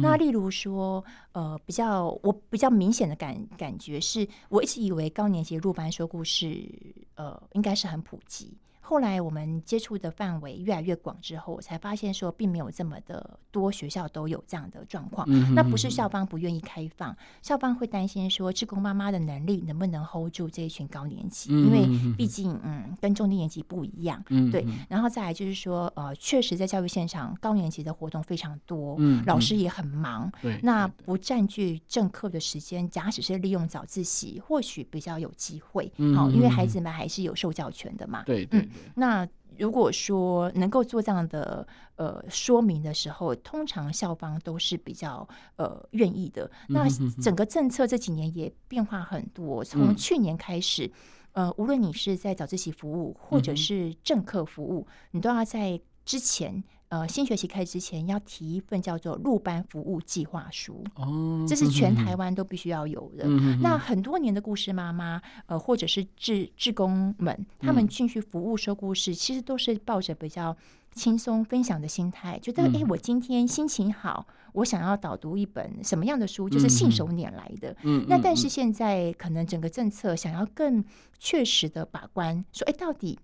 [0.00, 6.70] 那例如说，呃，比较我比较明显的感感觉是，我一直以为高年级入班说故事，
[7.16, 8.56] 呃，应该是很普及。
[8.86, 15.26] 后来我们接触的范围越来越广之后，我才发现说并没有这么的多学校都有这样的状况。
[15.30, 24.22] 嗯、哼那不是校方不愿意开放，校方会担心说志工妈妈的能力能不能 hold 住这一群高年级，嗯、哼因为毕竟嗯跟中低年级不一样。
[24.28, 30.30] 嗯、对，然后再来就是说呃，确实在教育现场高年级的活动非常多，嗯、老师也很忙。
[30.42, 35.90] 对，那不占据正课的时间，假使是利用早自习，或许比较有机会。
[36.14, 38.22] 好、因为孩子们还是有受教权的嘛。
[38.26, 38.68] 对，对，对。
[38.94, 39.26] 那
[39.58, 46.50] 如果说能够做这样的呃说明的时候，通常校方都是比较呃愿意的。
[46.68, 46.88] 那
[47.22, 50.90] 整个政策这几年也变化很多，从去年开始，
[51.32, 56.64] 呃，无论你是在早自习服务或者是正课服务，你都要在之前。
[56.94, 63.24] 呃，新学期开始之前要提一份叫做入班服务计划书，哦，这是全台湾都必须要有的。
[63.26, 70.56] 嗯、那很多年的故事妈妈，呃，或者是志志工们，他们进去服务说故事，嗯、其实都是抱着比较
[70.92, 77.76] 轻松分享的心态，觉得哎、我今天心情好，我想要导读一本什么样的书，就是信手拈来的。
[77.82, 80.84] 嗯，那但是现在可能整个政策想要更
[81.18, 83.18] 确实的把关，说哎、欸，到底。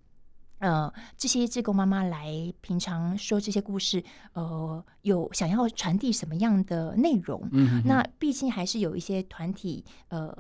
[0.61, 4.03] 呃，这些志工妈妈来平常说这些故事，
[4.35, 7.47] 呃，有想要传递什么样的内容？
[7.53, 10.33] 嗯那毕竟还是有一些团体，呃，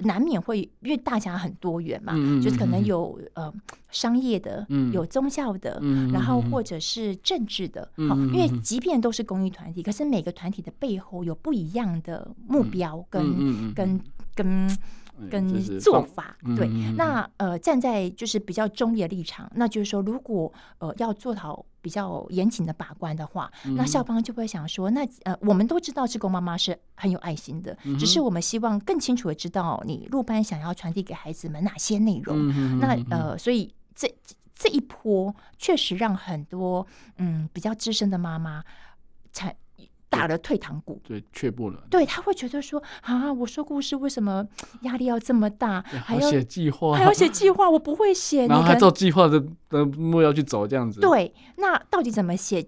[0.00, 3.52] 难免会因为大家很多元嘛，就是可能有呃
[3.90, 14.00] 商业的，嗯、有宗教的，嗯、然后或者是政治的，好、嗯因为即便都是公益团体，可是每个团体的背后有不一样的目标跟、跟
[14.34, 14.68] 跟
[15.30, 15.50] 跟。
[15.80, 32.78] 做法，对，那呃，站在就是比较中立的立场，那就是说，如果呃要做好比较严谨的把关的话，那校方就会想说，那呃，我们都知道志工妈妈是很有爱心的，只是我们希望更清楚的知道你入班想要传递给孩子们哪些内容。
[32.78, 34.12] 那呃，所以这
[34.54, 38.62] 这一波确实让很多嗯比较资深的妈妈
[39.32, 39.54] 才。
[40.10, 41.82] 打了退堂鼓，对，却步了。
[41.88, 44.44] 对，他会觉得说啊，我说故事为什么
[44.82, 45.80] 压力要这么大？
[45.82, 48.46] 还要写计划，还要写计划，我不会写。
[48.50, 51.00] 然后还照计划的的目标去走，这样子。
[51.00, 52.66] 对，那到底怎么写？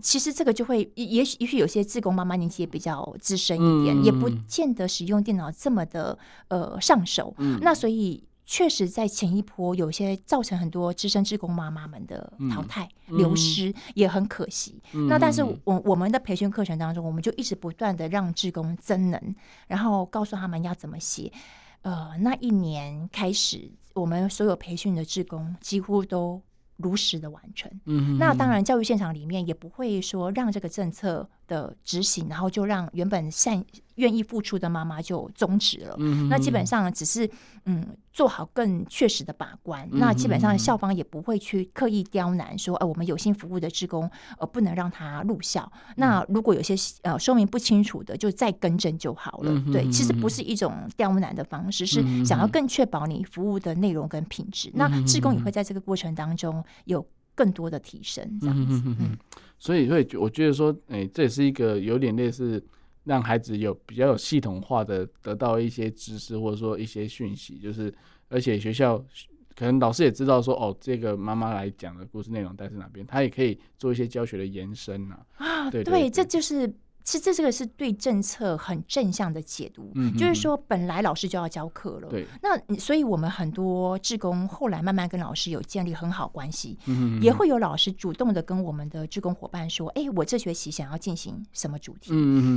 [0.00, 6.16] 其实这个就会，也许也许有些自工妈妈年纪也比较资深一点，嗯、也不见得使用电脑这么的
[6.48, 7.34] 呃上手。
[7.38, 8.22] 嗯、那所以。
[8.46, 14.80] 确实在前一波有些造成很多资深职工妈妈们的淘汰、嗯、流失，也很可惜。
[14.92, 19.34] 嗯、那但是我我们的培训课程当中，我们就一直不断的让职工增能，
[19.66, 21.30] 然后告诉他们要怎么写。
[21.82, 26.40] 呃，那一年开始，我们所有培训的职工几乎都
[26.76, 27.70] 如实的完成。
[27.84, 33.64] 嗯，那当然，教育现场里面也不会说让这个政策的执行，然后就让原本善
[33.96, 35.94] 愿意付出的妈妈就终止了。
[35.98, 37.28] 嗯，那基本上只是
[37.66, 39.86] 嗯做好更确实的把关。
[39.92, 45.70] 嗯、那基本上校方也不会去刻意刁难说，呃，我们有心服务的职工呃不能让他入校。
[45.88, 49.50] 嗯、那如果有些呃说明不清楚的，就再更正就好了。
[49.52, 54.68] 嗯、对，其实不是一种刁难的方式，是想要更确保你服务的内容跟品质。
[54.70, 58.82] 嗯、那志工也会在这个过程当中有更多的提升，这样子。
[58.86, 59.16] 嗯。
[59.58, 62.62] 所以会，我觉得说，哎、欸，这也是一个有点类似
[63.06, 67.90] 让孩子有比较有系统化的得到一些知识，或者说一些讯息，就是
[68.28, 68.98] 而且学校
[69.54, 75.26] 可能老师也知道说，哦，这个妈妈来讲的故事内容在是哪边，他也可以做一些教学的延伸啊。
[75.36, 76.70] 啊，对，对，对，对，这就是。
[77.06, 86.76] 其实这个是对政策很正向的解读，就是说本来老师就要教课了，对，那所以我们很多志工后来慢慢跟老师有建立很好关系，
[87.22, 92.12] 也会有老师主动的跟我们的志工伙伴说，哎，我这学期想要进行什么主题，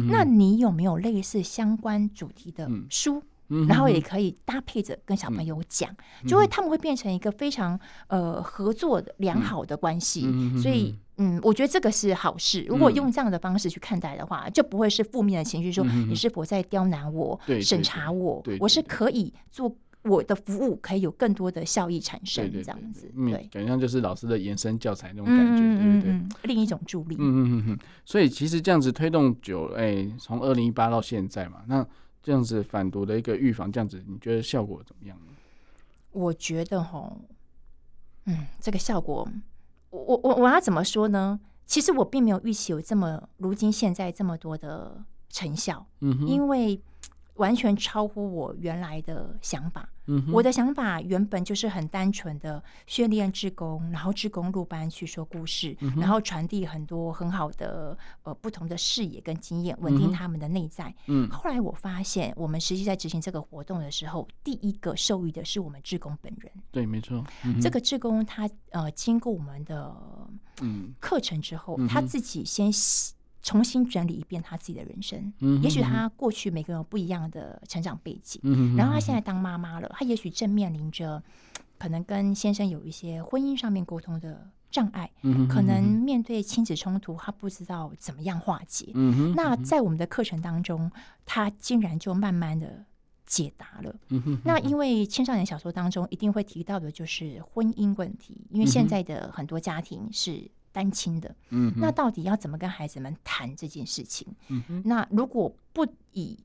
[0.10, 3.22] 那你有没有类似相关主题的书？
[3.50, 5.92] 嗯、然后也可以搭配着跟小朋友讲，
[6.24, 10.22] 嗯、就会他们会变成一个非常呃合作的良好的关系，
[10.62, 10.96] 所以。
[11.22, 12.62] 嗯，我觉得这个是好事。
[12.70, 18.42] 如果用这样的方式去看待的话，嗯、就不会是负面的情绪，说你是否在刁难我、嗯、审查我？
[18.58, 19.70] 我是可以做
[20.04, 23.12] 我的服务，可以有更多的效益产生，这样子。
[23.14, 26.38] 对，感觉像就是老师的延伸教材那种感觉，嗯、对不对？
[26.44, 27.18] 另一种助力。
[27.20, 27.80] 嗯嗯嗯嗯。
[28.06, 31.86] 所以其实这样子推动久了，哎，从二零一八到现在嘛，那
[32.22, 35.34] 这样子反毒的一个预防，这样子你觉得效果怎么样呢？
[36.12, 37.12] 我觉得哈，
[38.26, 39.28] 嗯，这个效果。
[39.92, 41.40] 我我我要怎么说呢？
[41.66, 46.82] 其实我并没有预期有这么如今现在这么多的成效，嗯，因为
[47.40, 49.90] 完全超乎我原来的想法。
[50.34, 60.92] 我的想法原本就是很单纯的训练志工，然后志工入班去说故事，嗯、然后传递很多很好的呃不同的视野跟经验，稳定他们的内在。
[61.06, 66.52] 嗯，后来我发现，我们实际在执行这个活动的时候，第一个受益的是我们志工本人。
[66.72, 67.24] 对，没错。
[67.62, 69.96] 这个志工他呃经过我们的
[70.62, 72.72] 嗯课程之后，嗯、他自己先。
[73.42, 78.42] 重新整理一遍他自己的人生，也许他过去每个人有不一样的成长背景，
[78.76, 81.24] 然后他现在当妈妈了，他也许正面临着
[81.78, 85.10] 可能跟先生有一些婚姻上面沟通的障碍，
[85.50, 88.92] 可能面对亲子冲突，他不知道怎么样化解。
[89.36, 90.92] 那在我们的课程当中，
[91.26, 92.84] 他竟然就慢慢的
[93.26, 93.96] 解答了。
[94.44, 100.52] 那因为青少年小说当中一定会提到的就是婚姻问题，因为现在的很多家庭是。
[100.72, 104.28] 单亲的，嗯，那到底要怎么跟孩子们谈这件事情？
[104.48, 106.38] 嗯，那如果不以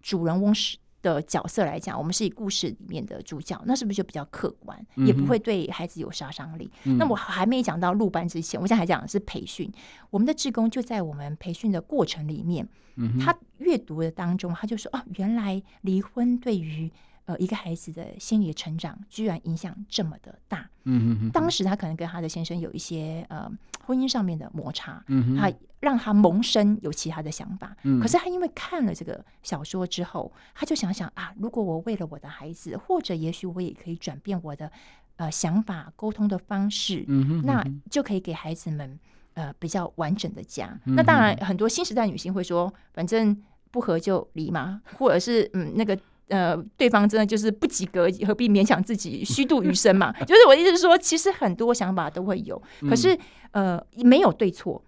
[0.00, 6.70] 主人翁是的角色来讲，我们是以故事里面的主角，那是不是就比较客观，嗯、也不会对孩子有杀伤力？
[6.84, 9.70] 嗯、那我还没讲到入班之前，我现在还讲的是培训，
[10.10, 16.90] 我们的志工就在我们培训的过程里面，嗯、他阅读的当中，他就说：“哦，原来离婚对于。”
[17.28, 20.66] 呃，一个孩子的心理成长居然影响这么的大。
[20.84, 21.30] 嗯哼哼。
[21.30, 23.46] 当时他可能跟他的先生有一些呃
[23.84, 25.36] 婚姻上面的摩擦，嗯哼。
[25.36, 27.76] 他让他萌生有其他的想法。
[27.82, 28.00] 嗯。
[28.00, 34.72] 可是他因为看了这个小说之后，他就想想啊，如果我为了我的孩子，或者也许我也可以转变我的
[35.16, 37.42] 呃想法、沟通的方式，嗯。
[37.44, 38.98] 那就可以给孩子们
[39.34, 40.80] 呃比较完整的家。
[40.86, 40.94] 嗯。
[40.94, 43.36] 那当然，很多新时代女性会说，反正
[43.70, 45.94] 不合就离嘛，或者是嗯那个。
[46.28, 50.12] 呃，对方真的就是不及格，何必勉强自己虚度余生嘛？
[50.26, 53.18] 就是我意思是说，其实很多想法都会有，可是
[53.52, 54.82] 呃，没有对错，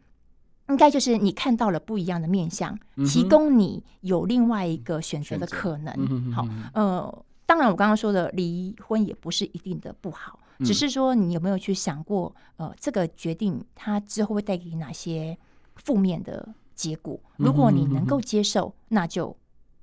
[0.68, 6.32] 应该就是你看到了不一样的面相，提供你有另外一个选择的可能。
[6.32, 15.38] 好，呃，当然我刚刚说的离婚也不是一定的不好，只是说你有没有去想过，呃，这个决定它之后会带给你哪些
[15.76, 17.18] 负面的结果？
[17.38, 19.34] 如果你能够接受，那就。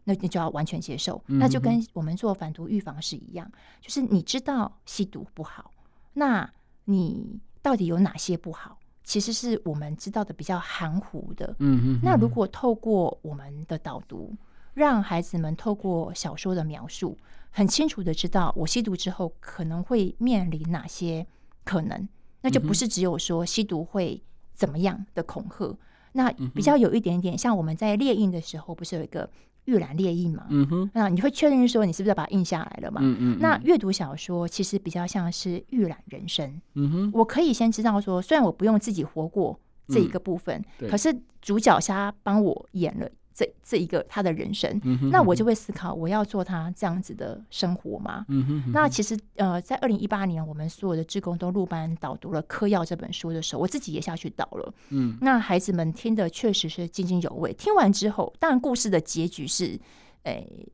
[0.10, 5.70] 那你就要完全接受，那就跟我们做反毒预防是一样，就是你知道吸毒不好，
[6.14, 6.50] 那
[6.86, 8.80] 你到底有哪些不好？
[9.04, 11.54] 其实是我们知道的比较含糊的。
[11.60, 14.34] 嗯，那如果透过我们的导读，
[14.74, 17.18] 让孩子们透过小说的描述，
[17.52, 21.28] 很清楚的知道我吸毒之后可能会面临哪些
[21.66, 22.08] 可能，
[22.40, 25.78] 那就不是只有说吸毒会怎么样的恐吓。
[26.14, 29.30] 那比较有一点点像我们在列印的时候，不是有一个。
[29.68, 33.00] 预览列印嘛，嗯哼，那你会确认说你是不是要把它印下来了嘛？
[33.04, 39.60] 嗯嗯，那阅读小说其实比较像是预览人生，嗯哼，我可以先知道说，虽然我不用自己活过
[39.90, 43.10] 这一个部分，嗯、可是主角他帮我演了。
[43.38, 48.26] 这这一个他的人生，嗯哼，那我就会思考，我要做他这样子的生活吗？
[48.30, 54.74] 嗯哼，那其实呃，在二零一八年，我们所有的职工都入班导读了《嗑药》这本书的时候，我自己也下去导了。
[54.90, 57.54] 嗯，那孩子们听的确实是津津有味。
[57.54, 59.80] 听完之后，当然故事的结局是，
[60.24, 60.68] 诶，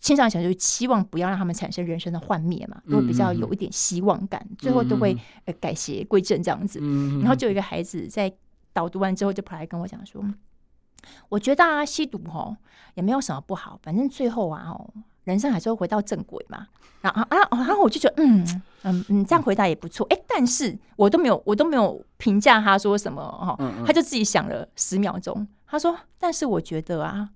[0.00, 6.80] 青少年小就期望不要让他们产生人生的幻灭嘛，都比较有一点希望感，最后都会呃改邪归正这样子。
[7.20, 8.32] 然后就有一个孩子在
[8.72, 10.24] 导读完之后，就跑来跟我讲说。
[11.28, 12.56] 我觉得啊，吸毒哦
[12.94, 14.90] 也没有什么不好，反正最后啊，哦，
[15.24, 16.66] 人生还是会回到正轨嘛。
[17.00, 20.06] 然后啊，然后我就觉得，嗯嗯嗯，这样回答也不错。
[20.10, 27.30] 哎，但是我都没有，我都没有评价他说什么哈，他就自己想了十秒钟，他说：“但是我觉得啊。”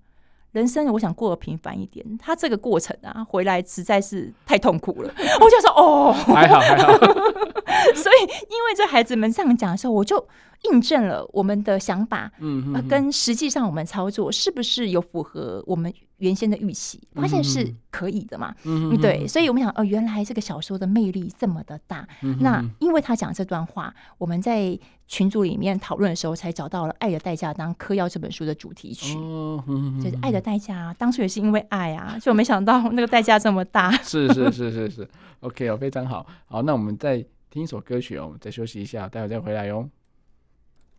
[0.55, 5.13] 人生我想过得平凡一点，他这个过程啊，回来实在是太痛苦了。
[5.41, 6.97] 我就说哦，还好还好。
[7.93, 10.25] 所以因为这孩子们这样讲的时候，我就
[10.63, 16.99] 印证了我们的想法，嗯、呃，跟实际上我们操作是不是有符合我们原先的预期？
[17.13, 19.27] 发现是可以的嘛，嗯，对。
[19.27, 22.07] 所以我们想，哦、呃，原来这个小说的魅力这么的大。
[22.21, 30.93] 嗯、那因为他讲这段话，我们在群组里面讨论的时候，才找到了《爱的代价》当嗑药这本书的主题曲，哦嗯、就是《爱的代价》啊。
[30.93, 33.91] 当初也是因为爱啊，就没想到那个代价这么大。
[34.03, 35.09] 是是是是是
[35.41, 36.25] ，OK 哦，非常好。
[36.45, 39.87] 好，那我们再听一首歌曲哦，我们再休息一下，待会再回来哟。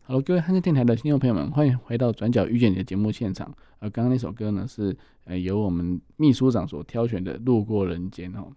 [0.09, 3.53] Hello，，各位汉声电台的听众朋友们，欢迎回到《转角遇见你》的节目现场。
[3.81, 8.53] 呃，刚刚那首歌呢，是呃由我们秘书长所挑选的《路过人间》哦。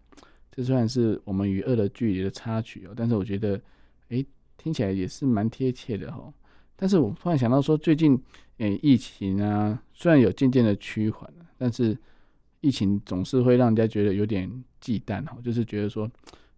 [0.52, 3.60] 这虽然是我们与恶的距离的插曲哦，但是我觉得，
[4.10, 4.24] 诶。
[4.58, 6.32] 听起来也是蛮贴切的哈，
[6.76, 8.22] 但是我突然想到说，最近
[8.58, 11.98] 诶、疫情啊，虽然有渐渐的趋缓，但是
[12.60, 16.12] 疫情总是会让人家觉得有点忌惮哈，就是觉得说，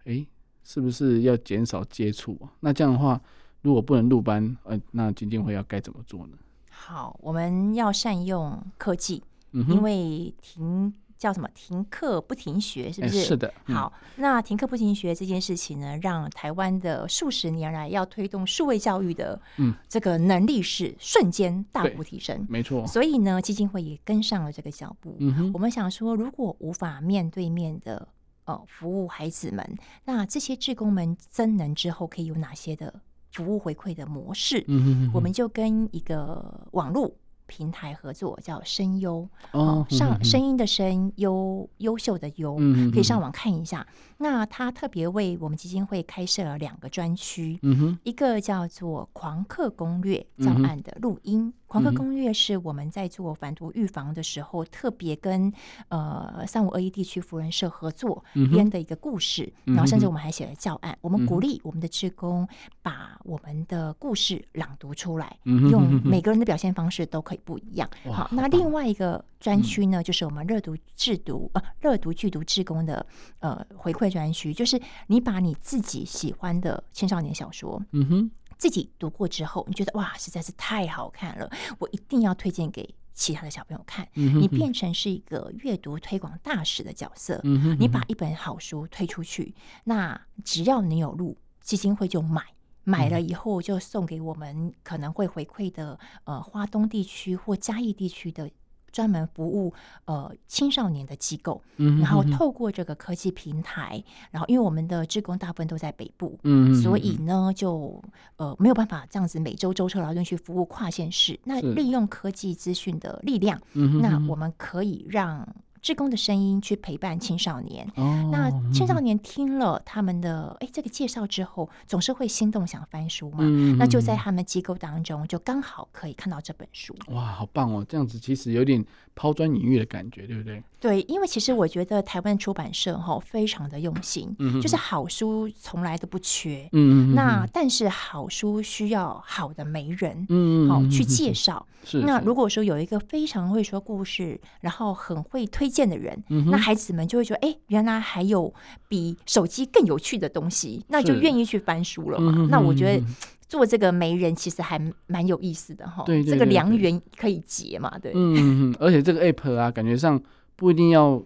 [0.06, 0.28] 诶、
[0.64, 2.52] 是不是要减少接触啊？
[2.62, 3.22] 那这样的话，
[3.62, 6.38] 如果不能入班，呃，那基金会要该怎么做呢？
[6.70, 10.94] 好，我们要善用科技，嗯、因为停。
[11.22, 11.48] 叫什么？
[11.54, 13.18] 停课不停学，是不是？
[13.20, 13.54] 欸、是的。
[13.68, 22.44] 嗯、好，那停课不停学这件事情呢，让台湾的数十年来要推动数位教育的，嗯，这个能力是瞬间大幅提升。
[22.50, 22.88] 没错。
[22.88, 25.16] 所以呢，基金会也跟上了这个脚步。
[25.20, 25.52] 嗯哼。
[25.54, 28.08] 我们想说，如果无法面对面的
[28.46, 33.00] 呃服务孩子们，那这些志工们增能之后，可以有哪些的
[33.32, 34.64] 服务回馈的模式？
[34.68, 35.12] 嗯哼，哼。
[35.14, 37.16] 我们就跟一个网络。
[37.52, 42.56] 平台合作叫声优哦，上声音的声，优优秀的优，
[42.94, 43.86] 可以上网看一下。
[44.20, 47.60] 那他特别为我们基金会开设了两个专区，
[48.04, 51.54] 一个叫做“狂客攻略”教案的录音。
[51.68, 55.52] 狂客攻略是我们在做反毒预防的时候，特别跟
[55.88, 59.52] 呃三五二一地区扶人社合作编的一个故事。
[59.66, 62.48] 然后甚至我们还写了教案，我们鼓励我们的职工
[62.82, 67.40] 把我们的故事朗读出来，用每个人的表现方式都可以。
[67.44, 67.90] 不一样。
[68.12, 73.06] 好，那另外一个专区呢，就是我们热读制读呃热读剧读志工的
[73.40, 84.08] 呃回馈专区，就是你把你自己喜欢的青少年小说，嗯哼，自己读过之后，你觉得哇，实在是太好看了，我一定要推荐给其他的小朋友看。
[84.14, 87.42] 你变成是一个阅读推广大使的角色，
[87.80, 92.42] 你把一本好书推出去，那只要你有录，基金会就买。
[92.84, 98.50] 买了以后就送给我们可能会回馈的呃花东地区或嘉义地区的
[98.92, 99.74] 专门服务
[100.06, 106.38] 呃青少年的机构，然后透过这个科技平台，然后因为我们的职工大部分都在北部，
[106.84, 108.04] 所以呢就
[108.36, 115.48] 呃没有办法这样子每周舟车劳顿去服务跨县市，那利用科技资讯的力量，那我们可以让。
[115.82, 123.40] 志工的声音去陪伴青少年，哦、那青少年听了他们的哎、欸、这个介绍之后，总是会心动想翻书嘛。
[123.40, 126.96] 嗯、那就在他们机构当中，就刚好可以看到这本书。
[127.08, 127.84] 哇，好棒哦！
[127.90, 130.62] 这样子其实有点抛砖引玉的感觉，对不对？
[130.80, 136.70] 对，因为其实我觉得台湾出版社哈非常的用心，嗯、就是好书从来都不缺。
[136.74, 137.16] 嗯嗯。
[137.16, 141.66] 那但是好书需要好的媒人，嗯好去介绍。
[141.84, 142.02] 是。
[142.02, 145.71] 那如果说有一个非常会说故事，然后很会推。
[145.72, 148.54] 见的人，嗯、那孩子们就会觉得，哎，原来还有
[148.90, 152.34] 比手机更有趣的东西，那就愿意去翻书了嘛。
[152.36, 153.04] 嗯、那我觉得
[153.48, 156.04] 做这个媒人其实还蛮有意思的哈。
[156.06, 157.98] 对，这个良缘可以结嘛。
[158.00, 160.22] 对，嗯，而且这个 app 啊，感觉上
[160.56, 161.24] 不一定要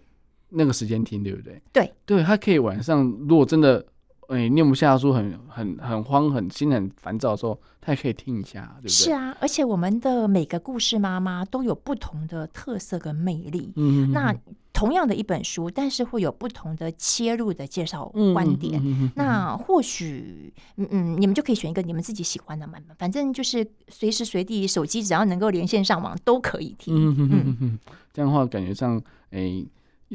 [0.49, 1.61] 那个时间听，对不对？
[1.73, 3.85] 对，对，它可以晚上，如果真的
[4.29, 8.89] 哎念不下书很，很很很慌，很心很烦躁的时候，他也可以听一下，对不对？
[8.89, 13.71] 是啊，而且我们的每个故事妈妈都有不同的特色跟魅力。
[13.75, 14.35] 嗯，那
[14.73, 18.81] 同样的一本书，但是会有不同的切入的介绍观点。
[18.83, 26.93] 嗯、那或许，嗯嗯，你们就可以选一个你们自己喜欢的嘛，反正就是随时随地手机只要能够连线上网都可以听。
[26.93, 27.79] 嗯嗯嗯，
[28.11, 29.01] 这样的话感觉上，
[29.31, 29.65] 哎。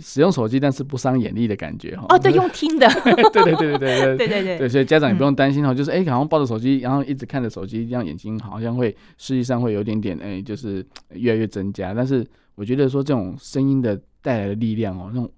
[0.01, 2.07] 使用手机，但是不伤眼力的感觉哈。
[2.09, 2.89] 哦，对，用听的。
[3.33, 4.69] 对对对对对对对对对。
[4.69, 11.93] 所以家长也不用担心哈，就是哎，好像抱着手机，然后一直看着手机，这样眼睛好像会实际上会有点点哎，就是越来越增加。
[11.93, 15.31] 但是我觉得说这种声音的带来的力量哦，那种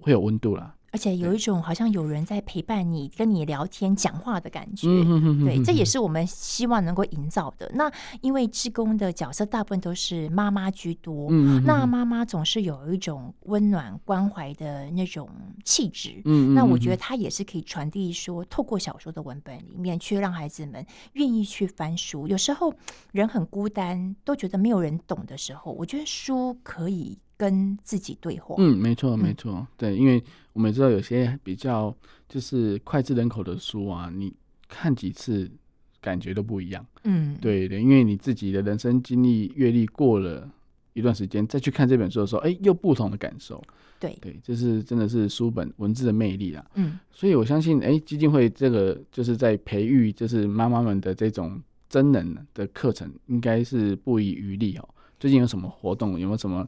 [0.00, 0.74] 会有温度啦。
[0.98, 4.88] 而且有一种好像有人在陪伴你、跟你聊天、讲话的感觉，
[5.44, 7.70] 对，这也是我们希望能够营造的。
[7.72, 7.88] 那
[8.20, 11.30] 因为志工的角色大部分都是妈妈居多，
[11.64, 15.30] 那妈妈总是有一种温暖关怀的那种
[15.64, 16.20] 气质，
[16.52, 22.26] 那我觉得她也是可以传递说，透过小说的文本里面，去让孩子们愿意去翻书。
[22.26, 22.74] 有时候
[23.12, 27.16] 人很孤单，都觉得没有人懂的时候，我觉得书可以。
[27.38, 28.56] 跟自己对话。
[28.58, 30.22] 嗯，没错，没错，对，因为
[30.52, 31.96] 我们知道有些比较
[32.28, 34.34] 就是脍炙人口的书啊，你
[34.68, 35.50] 看几次
[36.00, 36.84] 感觉都不一样。
[37.04, 40.50] 嗯，对对，因为你自己的人生经历阅历过了
[40.92, 43.62] 一段时间，再去看这本书的时候，哎，又不同的感受。
[44.00, 46.64] 对对，这是真的是书本文字的魅力啊。
[46.74, 54.88] 嗯，所以我相信，哎，基金会这个就是在培育就是妈妈们的这种真人的课程，应该是不遗余力哦。
[55.18, 56.12] 最近有什么活动？
[56.18, 56.64] 有没有什么？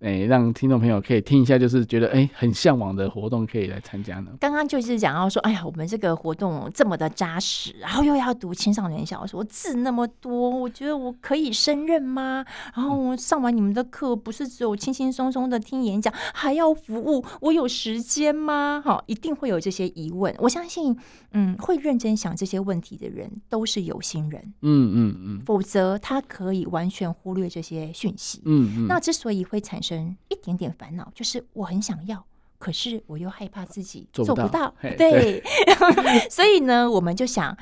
[0.00, 4.30] 哎、欸，让听众朋友可以听一下，就是觉得哎、欸、很向往的活动，可以来参加呢。
[4.38, 12.44] 刚刚就是讲到说，哎呀，我们这个活动这么的扎实，然后又要读青少年小说，字那么多，我觉得我可以胜任吗？
[12.74, 18.82] 然后上完你们的课，不是只有轻轻松松的听演讲，还要服务，我有时间吗？
[18.84, 20.34] 好，一定会有这些疑问。
[20.38, 20.94] 我相信，
[21.32, 24.42] 嗯，会认真想这些问题的人都是有心人。
[24.60, 28.42] 嗯嗯嗯，否则他可以完全忽略这些讯息。
[28.44, 30.16] 嗯嗯，那之所以会产生。
[30.28, 32.24] 一点点烦恼，就是我很想要，
[32.58, 34.46] 可是我又害怕自己做不到。
[34.46, 35.42] 不到对，对
[36.30, 37.56] 所以呢，我们就想，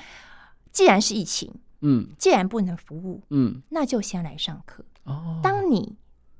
[0.72, 4.84] 既然是疫情，嗯，既然不能服务，嗯，那就先来上课。
[5.04, 5.96] 哦，当你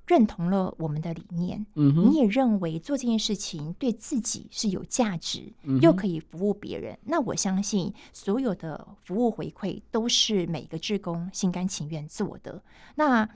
[0.07, 12.63] 认同了我们的理念，嗯，你也认为做这件事情对自己是有价值，嗯，又可以服务别人，那我相信所有的服务回馈都是每个志工心甘情愿做的。
[12.97, 13.29] 那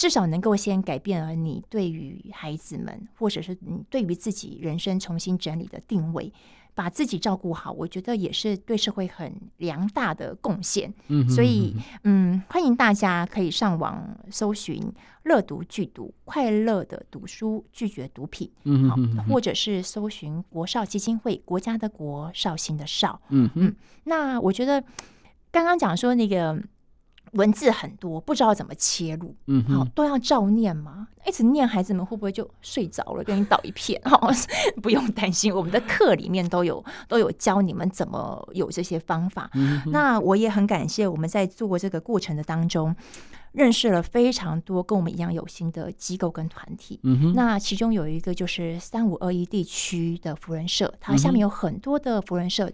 [0.00, 6.32] 至少能够先改变了你对于孩子们，或者是你对于自己人生重新整理的定位，
[6.74, 10.90] 把自己照顾好，我觉得也是对社会很良大的贡献。
[11.08, 14.90] 嗯，所以嗯，欢迎大家可以上网搜寻
[15.24, 18.50] “乐读剧读”，快乐的读书，拒绝毒品。
[18.64, 18.96] 嗯，好，
[19.28, 23.20] 或者是搜寻国少基金会，国家的国，绍兴的绍。
[23.28, 24.82] 嗯嗯，那我觉得
[25.52, 26.58] 刚刚讲说那个。
[27.32, 31.08] 文字很多，不知道怎么切入，嗯，好，都要照念吗？
[31.26, 34.00] 一直念，孩子们会不会就睡着了，给你倒一片？
[34.04, 34.30] 好，
[34.82, 39.50] 不用担心，我们的课里面都有都有教你们怎么有这些方法。
[39.54, 42.96] 嗯、那我也很感谢我们在做这个过程的当中，
[43.52, 46.98] 认识了非常多跟我们一样有心的机构跟团体。
[47.02, 52.70] 嗯哼，那其中有一个就是三五二一地区的福人社，它下面有很多的福人社。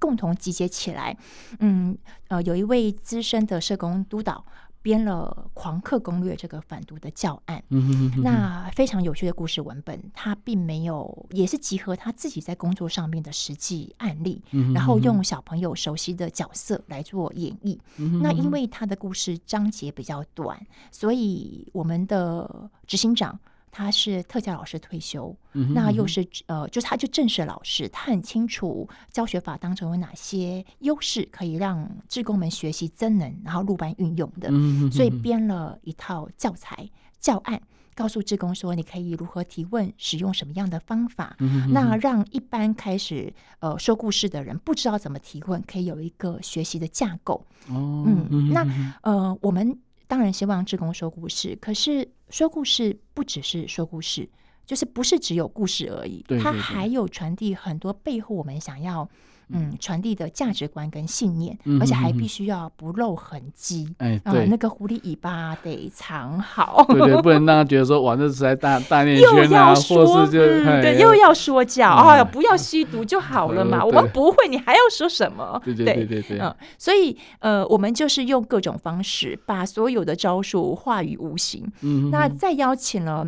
[0.00, 1.16] 共同集结起来，
[1.60, 1.96] 嗯，
[2.28, 4.44] 呃，有一位资深的社工督导
[4.82, 17.78] 编了《狂客攻略》这个反毒的教案，嗯哼那非常有趣的故事文本，他并没有，也是集合他自己在工作上面的实际案例，嗯哼嗯哼，然后用小朋友熟悉的角色来做演绎。
[17.98, 20.58] 嗯哼嗯哼，那因为他的故事章节比较短，
[20.90, 23.38] 所以我们的执行长。
[23.70, 36.88] 他是特教老师退休，嗯、那又是呃，就是他就正式老师，他很清楚教学法当中有哪些优势可以让志工们学习增能，然后入班运用的，嗯、所以编了一套教材
[37.20, 37.62] 教案，
[37.94, 47.44] 告诉志工说你可以如何提问，使用什么样的方法，嗯、哼那让一般开始呃说故事的人不知道怎么提问，可以有一个学习的架构。
[47.68, 49.78] 哦、嗯，嗯哼那呃我们。
[50.10, 54.28] 当然希望志工说故事，可是说故事不只是说故事，
[54.64, 59.08] 就是不是只有故事而已，对对对，它还有传递很多背后我们想要。
[59.52, 63.92] 嗯，传递的价值观跟信念，而且还必须要不露痕迹。
[63.98, 66.84] 哎，对，那个狐狸尾巴得藏好。
[66.88, 73.84] 对对，不能让他觉得说，哇，这是在大大内宣啊，或是就对，又要说教，哎呀不要吸毒就好了嘛。
[73.84, 75.60] 我们不会，你还要说什么？
[75.64, 76.38] 对对对对对。
[76.38, 81.70] 嗯，所以呃，我们就是用各种方式把所有的招数化于无形。
[81.82, 83.26] 嗯，那再邀请了。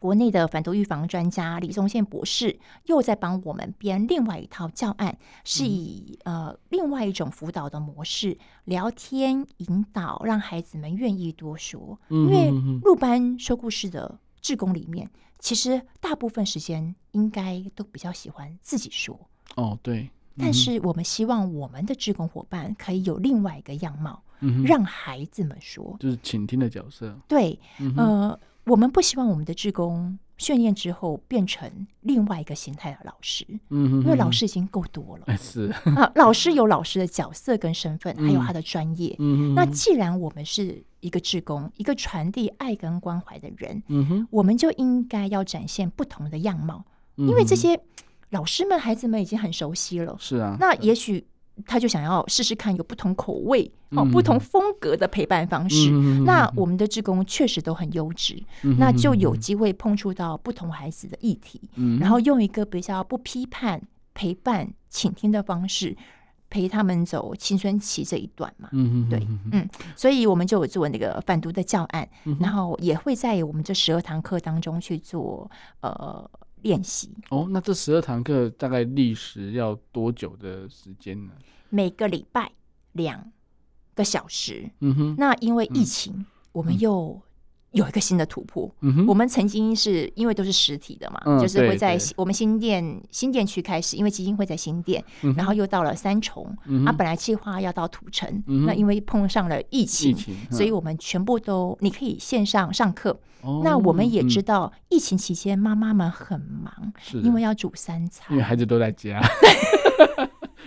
[0.00, 11.96] 国内的反毒预防专家李宗宪博士又在帮我们编另外一套教案，是以呃另外一种辅导的模式，聊天引导，让孩子们愿意多说。
[12.08, 12.50] 因为
[12.82, 19.20] 入班说故事的志工里面，其实大部分时间应该都比较喜欢自己说。
[19.56, 20.08] 哦，对。
[20.38, 24.22] 但是我们希望我们的志工伙伴可以有另外一个样貌，
[24.64, 27.14] 让孩子们说，就是倾听的角色。
[27.28, 27.60] 对，
[27.98, 28.40] 呃。
[28.64, 35.36] 我们不希望我们的志工训练之后变成另外一个形态的老师，嗯哼，因为老师已经够多了。
[35.36, 39.14] 是 啊，老师有老师的角色跟身份，还有他的专业。
[39.18, 46.84] 嗯，那既然我们是一个志工，一个传递爱跟关怀的人，嗯哼，我们就应该要展现不同的样貌，
[47.16, 47.78] 因为这些
[48.30, 50.16] 老师们、孩子们已经很熟悉了。
[50.18, 51.26] 是啊，那也许。
[51.66, 55.90] 他就想要试试看有不同口味、哦、不同风格的陪伴方式。
[55.92, 63.80] 嗯、那我们的志工确实都很优质，嗯、那就有机会碰触到不同孩子的议题，嗯、然后用一个比较不批判、
[64.14, 65.96] 陪伴、倾听的方式
[66.48, 68.68] 陪他们走青春期这一段嘛。
[68.72, 75.50] 嗯对，嗯，所以我们就有做那个反毒的教案，嗯、然后也会在我们这十二堂课当中去做
[75.80, 76.30] 呃。
[76.62, 81.32] 练习哦，那这十二堂课大概历时要多久的时间呢？
[81.68, 82.52] 每个礼拜
[82.92, 83.32] 两
[83.94, 84.70] 个小时。
[84.80, 87.20] 嗯哼，那因为疫情，嗯、我们又。
[87.72, 88.68] 有一个新的突破。
[88.80, 96.56] 嗯哼，我们曾经是因为都是实体的嘛，嗯、就是会在我们新店新店区开始，因为基金会在新店，嗯、然后又到了三重。
[96.66, 103.18] 嗯、啊，本来计划要到土城，嗯、那因为碰上了疫情，疫情所以我们全部都你可以线上上课。
[103.42, 109.20] 哦、那我们也知道，疫情期间妈妈们很忙，是因为要煮三餐，因为孩子都在家。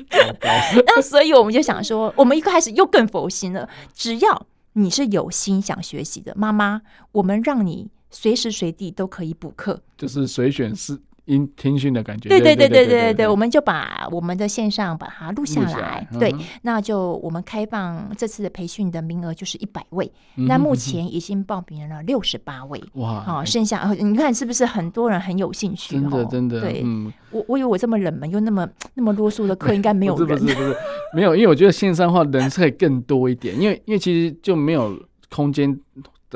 [0.86, 4.48] 那所以我们就想说，我们一开始又更佛心了，只要。
[4.74, 12.30] 你是有心想学习的妈妈，我们让你随时随地都可以补课，就是随选是音听训的感觉。
[12.30, 15.68] 对对对对对对对，我们就把我们的线上把它录下来。
[15.70, 22.84] 下来对，那就我们开放这次的培训的名额就是一百位，嗯、那目前已经报名了六十八位。
[22.94, 25.96] 哇，好，剩下你看是不是很多人很有兴趣？
[25.96, 30.28] 真的真的，对，嗯、我我以为我这么冷门又那么那么啰嗦的课应该没有人。
[30.28, 30.78] 不是不是不是，
[31.16, 35.00] 没有，因为我觉得线上化人可以更多一点，因为因为其实就没有
[35.30, 35.80] 空间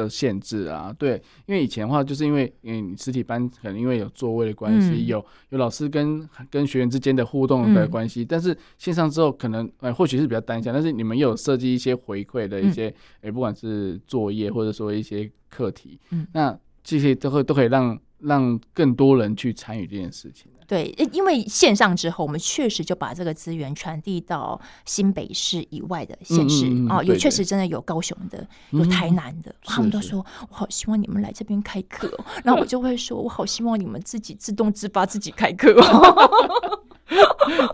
[0.03, 20.47] 的限制啊，对，因为以前的话，就是因为因为实体班可能因为有座位的关系，嗯、有有老师跟跟学员之间的互动的关系，嗯、但是线上之后可能呃或许是比较单向，但是你们又有设计一些回馈的一些，诶、嗯欸，不管是作业或者说一些课题，嗯、那这些都会都可以让让更多人去参与这件事情。
[20.67, 32.11] 对，因为线上之后，我们确实就把这个资源传递到新北市以外的县市啊，也确实真的有高雄的，有台南的，他们都说我好希望你们来这边开课，
[32.43, 35.73] 然后我就会说 我好希望你们自己自动自发自己开课，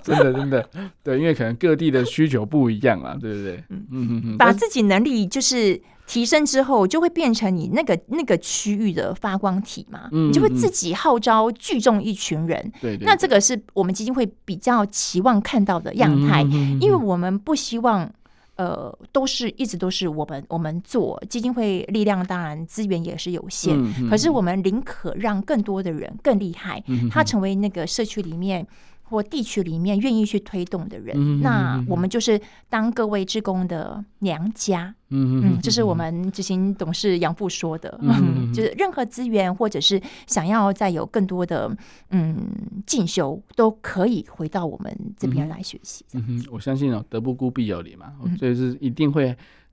[0.04, 0.70] 真的真的，
[1.02, 3.64] 对，因为可能各地的需求不一样啊，对不对？
[3.70, 5.82] 嗯嗯嗯，把自己能力就是。
[6.06, 12.62] 提升之后，就会变成你那个那个区域的发光体嘛，嗯、你就会自己号召聚众一群人。
[12.82, 18.12] 对，对，对，那这个是我们基金会比较期望看到的样态，嗯、因为我们不希望
[18.58, 28.68] 呃都是一直都是我们我们做基金会力量，当然资源也是有限，嗯、可是我们宁可让更多的人更厉害，嗯、他成为那个社区里面。
[29.14, 34.96] 或地区里面愿意去推动的人，嗯、那我们就是当各位职工的娘家。
[35.10, 41.70] 嗯嗯，这是我们执行董事杨富说的，嗯、 就是任何资源或者是想要再有更多的
[42.10, 42.36] 嗯
[42.88, 46.04] 进修，都可以回到我们这边来学习。
[46.14, 49.30] 嗯哼，我相信哦，德不孤必有邻嘛，所以是一定会，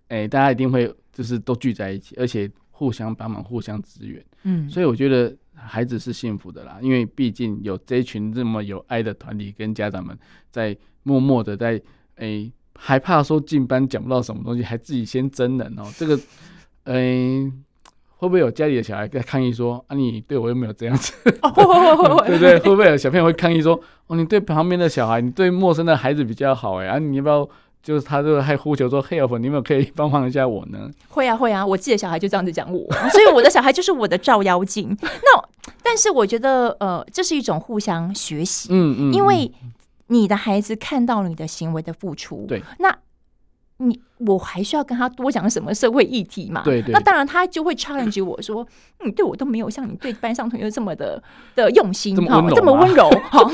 [0.09, 4.23] 哎、欸，大家一定会就是都聚在一起，而且互相帮忙、互相支援。
[4.43, 5.35] 嗯，所以我觉得。
[5.67, 10.19] 孩子是幸福的啦，因为毕竟有这一群这么有爱的团体跟家长们
[10.51, 11.73] 在默默的在
[12.17, 15.83] 诶、欸，害怕说进班讲不到什么东西，还自己先真人哦。
[15.97, 16.17] 这个
[16.85, 17.53] 诶、欸，
[18.17, 22.59] 会不会有家里的小孩在抗议说啊，你对我又没有这样子， 对不对？
[22.59, 27.49] 会不会有小朋友会抗议说哦，你对旁边的小孩，你对陌生的孩子比较好哎啊，你要不要？
[27.83, 34.97] 就是他就还呼求说：“Help，你们可以帮忙一下我呢？”会啊，会啊，我自己的小孩就这样子讲我， 所以我的小孩就是我的照妖镜。
[35.03, 35.45] 那
[35.83, 39.51] 但是我觉得，呃，这是一种互相学习，嗯嗯，因为
[40.09, 42.97] 你的孩子看到你的行为的付出，对，那
[43.83, 46.63] 你我还需要跟他多讲什么社会议题嘛？
[46.63, 46.93] 对对。
[46.93, 48.67] 那当然，他就会 challenge 我说
[49.03, 51.23] ：“你对我都没有像你对班上同学这么的
[51.55, 53.51] 的用心，哈，这么温柔。”哈，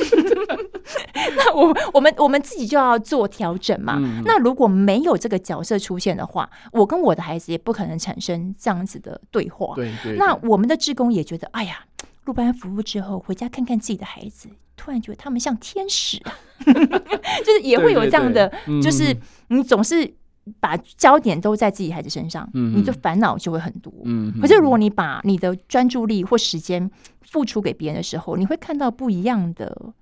[1.37, 3.95] 那我我们我们自己就要做调整嘛。
[3.99, 9.75] 嗯、那如果没有这个角色出现的话，我跟我的孩子也不可能产生这样子的对话。
[9.77, 10.17] 对对。
[10.17, 11.85] 那我们的职工也觉得，哎呀，
[12.25, 14.49] 入班服务之后，回家看看自己的孩子，
[14.87, 16.33] 突然觉得他们像天使啊。
[16.65, 19.15] 就是也会有这样的，就是
[19.49, 20.11] 你总是
[20.59, 23.93] 把焦点都在自己孩子身上，你的烦恼就会很多。
[24.41, 29.93] 可是如果你把你的专注力或时间付出给别人的时候，你会看到不一样的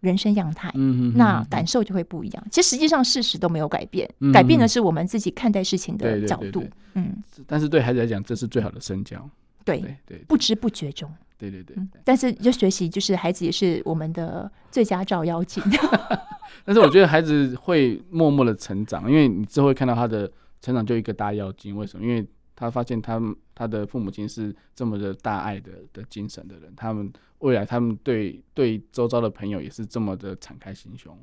[0.00, 0.70] 人生样态，
[1.16, 2.46] 那感受就会不一样。
[2.50, 6.62] 其实实际上事实都没有改变，改变的是我们自己看待事情的角度。
[6.94, 7.16] 嗯，
[7.46, 9.28] 但是对孩子来讲，这是最好的身教。
[9.64, 11.10] 对对，不知不觉中。
[11.50, 15.62] 对对对，但是就学习，就是孩子也是我们的最佳照妖镜。
[16.64, 20.30] 但是我觉得孩子会默默的成长，因为你之后会看到他的
[20.60, 21.76] 成长就一个大妖精。
[21.76, 22.04] 为什么？
[22.04, 22.26] 因为
[22.56, 23.20] 他发现他
[23.54, 31.18] 他的父母亲是这么的大爱的的精神的人，他们未来他们对对周遭的朋友也是这么的敞开心胸。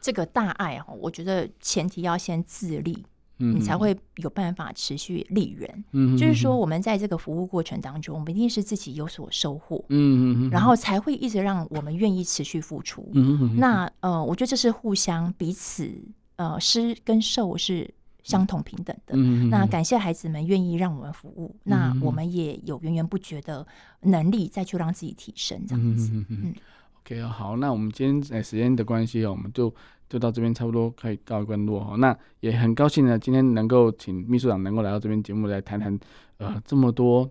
[0.00, 3.04] 这个大爱哈，我觉得前提要先自立。
[3.36, 5.84] 你才会有办法持续利人。
[5.92, 9.84] 嗯，就是说，我们在这个服务过程当中，我们一定是自己有所收获。
[9.88, 13.10] 嗯，然后才会一直让我们愿意持续付出。
[13.12, 15.90] 嗯，那呃，我觉得这是互相彼此
[16.36, 19.14] 呃施跟受是相同平等的。
[19.16, 23.66] 嗯，那感谢孩子们愿意让我们服务，那我们也有源源不绝的
[24.02, 26.12] 能力再去让自己提升这样子。
[26.28, 26.54] 嗯
[27.00, 29.74] ，OK，好，那我们今天时间的关系哦，我们就。
[30.14, 35.98] 就到这边差不多可以告一段落哈，那也很高兴呢，今天能够请秘书长能够来到这边节目来谈谈，
[36.36, 37.28] 呃，这么多，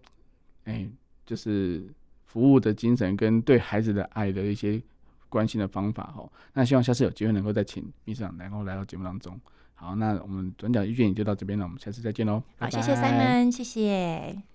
[0.66, 0.92] 哎、欸，
[1.26, 1.88] 就是
[2.26, 4.82] 服务的精神跟对孩子的爱的一些
[5.30, 6.30] 关心的方法哈。
[6.56, 9.40] 那希望下次有机会能够再请秘书长能够来到节目当中。
[9.76, 12.44] 好，那我们转角遇见你就到这边了，我们下次再见喽。
[12.58, 14.53] 好，谢谢 Simon，谢谢。